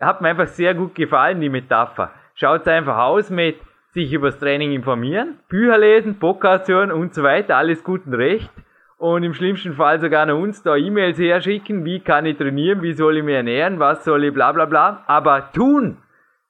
[0.00, 2.12] hat mir einfach sehr gut gefallen, die Metapher.
[2.34, 3.58] Schaut's einfach aus mit
[3.94, 8.50] sich übers Training informieren, Bücher lesen, Podcast hören und so weiter, alles gut und recht.
[8.98, 12.92] Und im schlimmsten Fall sogar noch uns da E-Mails herschicken, wie kann ich trainieren, wie
[12.92, 15.04] soll ich mich ernähren, was soll ich bla bla bla.
[15.06, 15.98] Aber tun,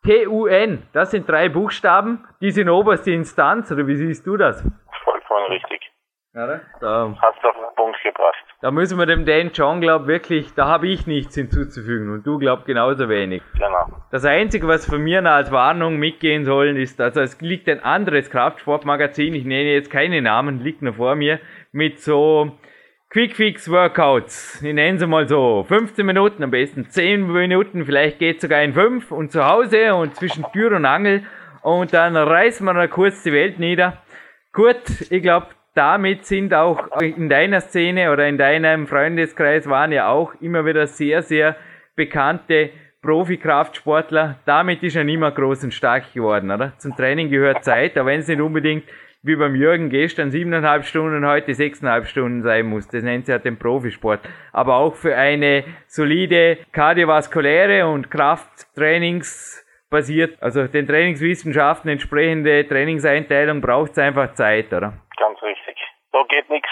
[0.05, 4.63] T-U-N, das sind drei Buchstaben, die sind oberste Instanz, oder wie siehst du das?
[5.05, 5.91] Vollkommen richtig.
[6.35, 8.45] Ja, da, Hast du auf den Punkt gebracht.
[8.61, 12.39] Da müssen wir dem Dan John, glaub wirklich, da habe ich nichts hinzuzufügen und du
[12.39, 13.41] glaub genauso wenig.
[13.53, 13.87] Genau.
[14.11, 17.85] Das Einzige, was von mir noch als Warnung mitgehen sollen, ist, also es liegt ein
[17.85, 21.39] anderes Kraftsportmagazin, ich nenne jetzt keine Namen, liegt noch vor mir,
[21.71, 22.51] mit so
[23.11, 24.61] Quick-Fix-Workouts.
[24.61, 25.65] Ich nenne sie mal so.
[25.69, 30.17] 15 Minuten, am besten 10 Minuten, vielleicht geht sogar in 5 und zu Hause und
[30.17, 31.23] zwischen Tür und Angel
[31.63, 33.99] und dann reißen wir noch kurz die Welt nieder.
[34.53, 40.09] Gut, ich glaube, damit sind auch in deiner Szene oder in deinem Freundeskreis waren ja
[40.09, 41.57] auch immer wieder sehr, sehr
[41.97, 42.71] bekannte
[43.03, 44.39] Profi-Kraftsportler.
[44.47, 46.73] Damit ist er nicht mehr groß und stark geworden, oder?
[46.79, 48.85] Zum Training gehört Zeit, aber wenn es nicht unbedingt
[49.25, 52.87] wie beim Jürgen gestern siebeneinhalb Stunden, heute sechseinhalb Stunden sein muss.
[52.89, 54.21] Das nennt sich ja den Profisport.
[54.53, 63.99] Aber auch für eine solide kardiovaskuläre und Krafttrainingsbasiert, also den Trainingswissenschaften entsprechende Trainingseinteilung braucht es
[63.99, 64.93] einfach Zeit, oder?
[65.19, 65.64] Ganz richtig.
[66.15, 66.71] Da geht nichts,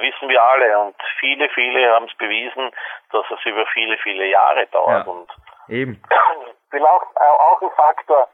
[0.00, 0.78] wissen wir alle.
[0.78, 2.70] Und viele, viele haben es bewiesen,
[3.12, 5.06] dass es über viele, viele Jahre dauert.
[5.06, 5.30] Ja, und
[5.68, 6.02] eben.
[6.70, 8.28] Vielleicht auch ein Faktor,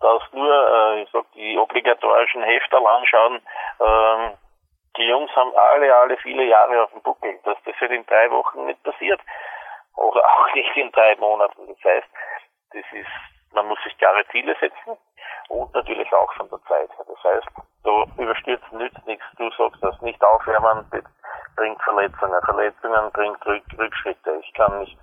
[0.00, 3.40] dass nur, äh, ich sag, die obligatorischen Hefter anschauen,
[3.80, 4.32] ähm,
[4.98, 8.30] die Jungs haben alle, alle viele Jahre auf dem Buckel, dass das halt in drei
[8.30, 9.20] Wochen nicht passiert.
[9.96, 11.68] Oder auch nicht in drei Monaten.
[11.68, 12.08] Das heißt,
[12.72, 13.08] das ist,
[13.56, 14.96] man muss sich klare Ziele setzen
[15.48, 16.90] und natürlich auch von der Zeit.
[16.98, 17.48] Das heißt,
[17.82, 19.24] so überstürzen nützt nichts.
[19.38, 20.84] Du sagst das nicht aufwärmen,
[21.56, 22.40] bringt Verletzungen.
[22.44, 24.30] Verletzungen bringt Rück Rückschritte.
[24.42, 24.98] Ich kann nicht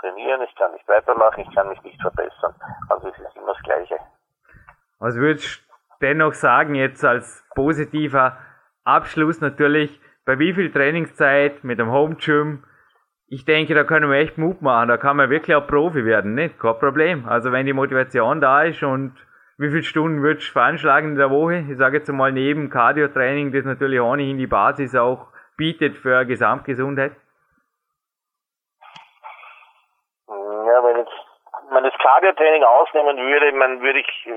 [0.00, 2.54] trainieren, ich kann nicht weitermachen, ich kann mich nicht verbessern.
[2.88, 3.96] Also es ist immer das Gleiche.
[4.98, 8.38] Was würdest du dennoch sagen, jetzt als positiver
[8.84, 12.64] Abschluss natürlich, bei wie viel Trainingszeit mit dem Home Gym?
[13.30, 16.34] Ich denke, da können wir echt Mut machen, da kann man wirklich auch Profi werden,
[16.34, 16.58] nicht?
[16.58, 17.28] Kein Problem.
[17.28, 19.12] Also wenn die Motivation da ist und
[19.58, 21.66] wie viele Stunden würdest du veranschlagen in der Woche?
[21.70, 25.26] Ich sage jetzt mal neben Cardio-Training, das natürlich ohnehin die Basis auch
[25.58, 27.12] bietet für Gesamtgesundheit.
[30.28, 31.12] Ja, wenn jetzt
[31.70, 34.28] man das Cardio-Training ausnehmen würde, man würde ich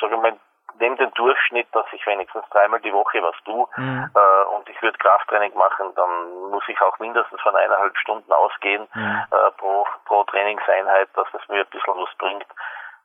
[0.00, 0.38] sage mal,
[0.78, 4.10] nehme den Durchschnitt, dass ich wenigstens dreimal die Woche was tue mhm.
[4.14, 8.86] äh, und ich würde Krafttraining machen, dann muss ich auch mindestens von eineinhalb Stunden ausgehen
[8.94, 9.24] mhm.
[9.30, 12.46] äh, pro, pro Trainingseinheit, dass das mir ein bisschen was bringt.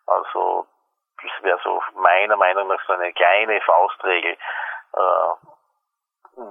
[0.08, 0.68] Also
[1.22, 5.36] das wäre so meiner Meinung nach so eine kleine Faustregel, äh,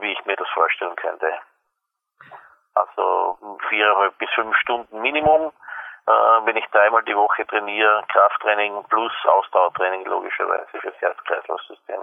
[0.01, 1.39] wie ich mir das vorstellen könnte.
[2.75, 5.53] Also viereinhalb bis fünf Stunden Minimum
[6.07, 12.00] äh, wenn ich dreimal die Woche trainiere, Krafttraining plus Ausdauertraining logischerweise fürs Herz-Kreislauf-System.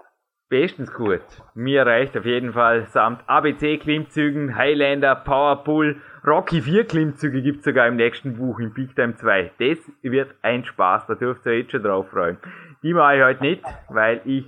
[0.50, 1.22] Bestens gut.
[1.54, 7.98] Mir reicht auf jeden Fall samt ABC-Klimmzügen, Highlander, Powerpull, Rocky 4 Klimmzüge gibt's sogar im
[7.98, 9.52] nächsten Buch in Big Time 2.
[9.60, 12.40] Das wird ein Spaß, da dürft ihr jetzt schon drauf freuen.
[12.82, 14.46] Die mache ich heute nicht, weil ich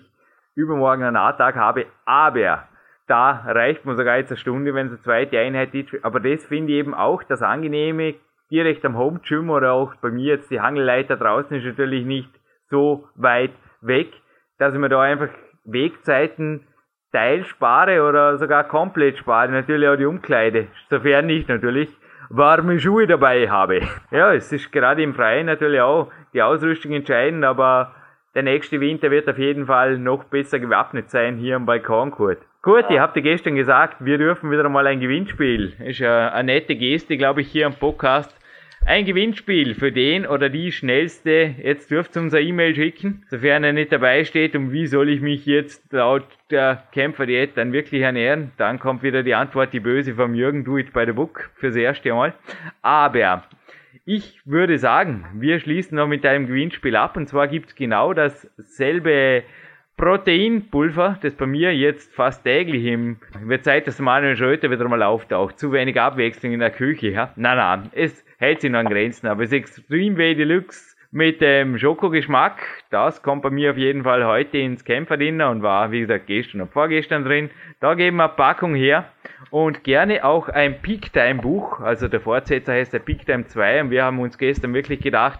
[0.56, 2.68] übermorgen einen A-Tag habe, aber
[3.08, 5.94] da reicht mir sogar jetzt eine Stunde, wenn es eine zweite Einheit ist.
[6.04, 8.16] Aber das finde ich eben auch das Angenehme,
[8.52, 12.30] direkt am Home Gym oder auch bei mir jetzt die Hangelleiter draußen ist natürlich nicht
[12.70, 14.12] so weit weg,
[14.60, 15.30] dass ich mir da einfach
[15.64, 16.68] Wegzeiten
[17.12, 19.52] teilspare oder sogar komplett spare.
[19.52, 21.90] Natürlich auch die Umkleide, sofern ich natürlich
[22.30, 23.82] warme Schuhe dabei habe.
[24.12, 27.94] Ja, es ist gerade im Freien natürlich auch die Ausrüstung entscheidend, aber
[28.36, 32.40] der nächste Winter wird auf jeden Fall noch besser gewappnet sein hier am Balkon, Kurt.
[32.62, 35.74] Kurt, ihr habt ja gestern gesagt, wir dürfen wieder mal ein Gewinnspiel.
[35.84, 38.38] Ist ja eine nette Geste, glaube ich, hier am Podcast.
[38.84, 41.54] Ein Gewinnspiel für den oder die schnellste.
[41.62, 44.56] Jetzt dürft ihr uns eine E-Mail schicken, sofern er nicht dabei steht.
[44.56, 48.52] Und wie soll ich mich jetzt laut der Kämpferdiät dann wirklich ernähren?
[48.58, 51.76] Dann kommt wieder die Antwort, die böse vom Jürgen, do it by the book, fürs
[51.76, 52.34] erste Mal.
[52.82, 53.44] Aber
[54.04, 57.16] ich würde sagen, wir schließen noch mit einem Gewinnspiel ab.
[57.18, 59.44] Und zwar gibt's genau dasselbe
[60.02, 65.04] Proteinpulver, das bei mir jetzt fast täglich im, wird Zeit, dass Manuel Schröter wieder mal
[65.04, 65.60] auftaucht.
[65.60, 67.32] Zu wenig Abwechslung in der Küche, ja?
[67.36, 71.40] Nein, nein, es hält sich noch an Grenzen, aber es ist extrem weh Deluxe mit
[71.40, 72.64] dem Schokogeschmack.
[72.90, 76.62] Das kommt bei mir auf jeden Fall heute ins Kämpferdinner und war, wie gesagt, gestern
[76.62, 77.52] und vorgestern drin.
[77.80, 79.06] Da geben wir eine Packung her
[79.52, 81.80] und gerne auch ein Peak Time Buch.
[81.80, 85.40] Also der Fortsetzer heißt der Peak Time 2 und wir haben uns gestern wirklich gedacht,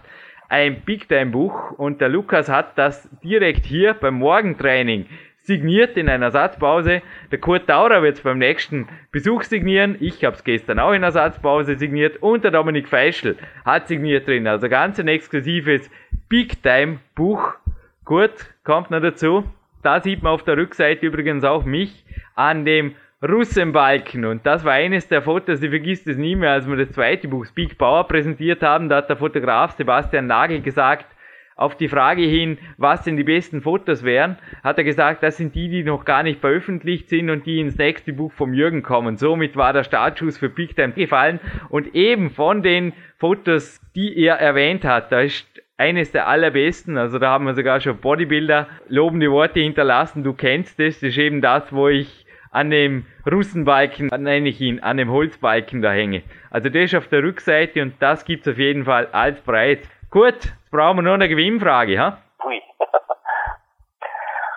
[0.52, 5.06] ein Big Time Buch und der Lukas hat das direkt hier beim Morgentraining
[5.44, 7.00] signiert in einer Satzpause.
[7.30, 9.96] Der Kurt Taurer wird es beim nächsten Besuch signieren.
[9.98, 14.28] Ich habe es gestern auch in einer Satzpause signiert und der Dominik Feischl hat signiert
[14.28, 14.46] drin.
[14.46, 15.90] Also ganz ein exklusives
[16.28, 17.54] Big Time Buch.
[18.04, 19.44] Kurt kommt noch dazu.
[19.82, 24.24] Da sieht man auf der Rückseite übrigens auch mich an dem Russenbalken.
[24.24, 27.28] Und das war eines der Fotos, ich vergisst es nie mehr, als wir das zweite
[27.28, 28.88] Buch Speak Power präsentiert haben.
[28.88, 31.06] Da hat der Fotograf Sebastian Nagel gesagt,
[31.54, 35.54] auf die Frage hin, was denn die besten Fotos wären, hat er gesagt, das sind
[35.54, 39.16] die, die noch gar nicht veröffentlicht sind und die ins nächste Buch vom Jürgen kommen.
[39.16, 44.36] Somit war der Startschuss für Big Time gefallen und eben von den Fotos, die er
[44.36, 45.46] erwähnt hat, da ist
[45.76, 50.78] eines der allerbesten, also da haben wir sogar schon Bodybuilder lobende Worte hinterlassen, du kennst
[50.80, 52.21] es, das ist eben das, wo ich
[52.52, 56.22] an dem Russenbalken, nenne ich ihn, an dem Holzbalken da hänge.
[56.50, 59.78] Also das ist auf der Rückseite und das gibt's auf jeden Fall als Preis.
[60.10, 62.18] Gut, jetzt brauchen wir nur eine Gewinnfrage, ha?
[62.44, 62.62] Ui.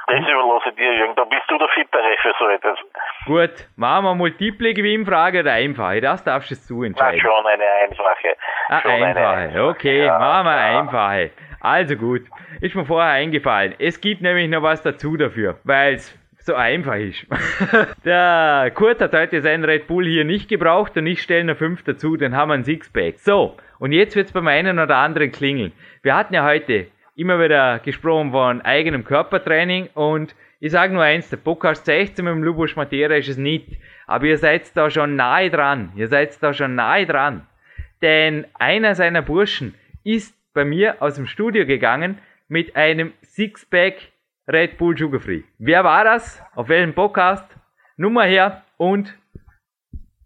[0.08, 1.16] Das überlasse ich dir, Jürgen.
[1.16, 2.78] Da bist du der Fittere für so etwas.
[3.26, 6.02] Gut, machen wir multiple Gewinnfrage oder einfache?
[6.02, 7.22] Das darfst du zu entscheiden.
[7.24, 8.38] Na, schon eine einfache.
[8.70, 9.28] Ah, schon einfache.
[9.28, 10.80] Eine, okay, ja, machen wir ja.
[10.80, 11.32] einfache.
[11.62, 12.22] Also gut,
[12.62, 13.74] ist mir vorher eingefallen.
[13.80, 16.14] Es gibt nämlich noch was dazu dafür, weil es
[16.46, 17.26] so einfach ist.
[18.06, 21.84] der Kurt hat heute seinen Red Bull hier nicht gebraucht und ich stelle noch fünf
[21.84, 23.20] dazu, dann haben wir ein Sixpack.
[23.20, 25.72] So, und jetzt wird's beim einen oder anderen klingeln.
[26.04, 31.30] Wir hatten ja heute immer wieder gesprochen von eigenem Körpertraining und ich sage nur eins,
[31.30, 33.68] der Podcast 16 mit dem Lubos Matera ist es nicht,
[34.06, 37.48] aber ihr seid da schon nahe dran, ihr seid da schon nahe dran.
[38.02, 39.74] Denn einer seiner Burschen
[40.04, 43.96] ist bei mir aus dem Studio gegangen mit einem Sixpack
[44.48, 45.42] Red Bull Sugar Free.
[45.58, 46.44] Wer war das?
[46.54, 47.46] Auf welchem Podcast?
[47.98, 49.18] Nummer her und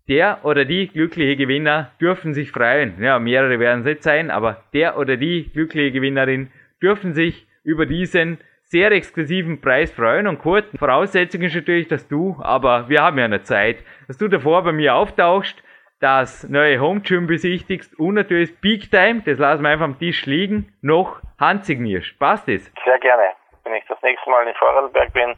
[0.09, 3.01] der oder die glückliche Gewinner dürfen sich freuen.
[3.01, 6.51] Ja, mehrere werden es nicht sein, aber der oder die glückliche Gewinnerin
[6.81, 10.27] dürfen sich über diesen sehr exklusiven Preis freuen.
[10.27, 14.27] Und Kurt, Voraussetzung ist natürlich, dass du, aber wir haben ja eine Zeit, dass du
[14.27, 15.63] davor bei mir auftauchst,
[16.01, 20.25] das neue Home Gym besichtigst und natürlich Peak Time, das lassen wir einfach am Tisch
[20.25, 22.19] liegen, noch handsignierst.
[22.19, 22.69] Passt das?
[22.83, 23.38] Sehr gerne
[23.69, 25.35] wenn ich das nächste Mal in Vorarlberg bin,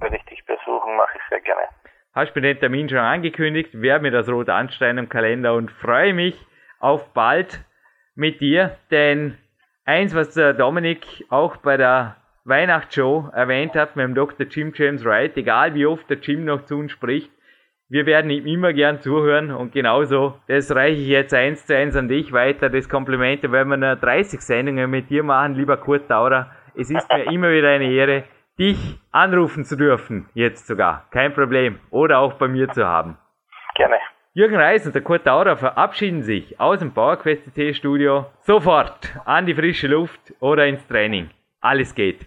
[0.00, 1.68] werde ich dich besuchen, mache ich sehr gerne.
[2.12, 5.70] Hast du mir den Termin schon angekündigt, werde mir das rot anstellen im Kalender und
[5.70, 6.34] freue mich
[6.80, 7.64] auf bald
[8.16, 9.38] mit dir, denn
[9.84, 14.46] eins, was der Dominik auch bei der Weihnachtsshow erwähnt hat mit dem Dr.
[14.46, 17.30] Jim James Wright, egal wie oft der Jim noch zu uns spricht,
[17.88, 21.96] wir werden ihm immer gern zuhören und genauso, das reiche ich jetzt eins zu eins
[21.96, 26.08] an dich weiter, das Kompliment, wenn wir nur 30 Sendungen mit dir machen, lieber Kurt
[26.08, 28.24] Taurer, es ist mir immer wieder eine Ehre,
[28.58, 31.06] dich anrufen zu dürfen, jetzt sogar.
[31.10, 31.78] Kein Problem.
[31.90, 33.16] Oder auch bei mir zu haben.
[33.74, 33.96] Gerne.
[34.32, 39.54] Jürgen Reis und der Kurt Daurer verabschieden sich aus dem PowerQuest Studio sofort an die
[39.54, 41.30] frische Luft oder ins Training.
[41.60, 42.26] Alles geht.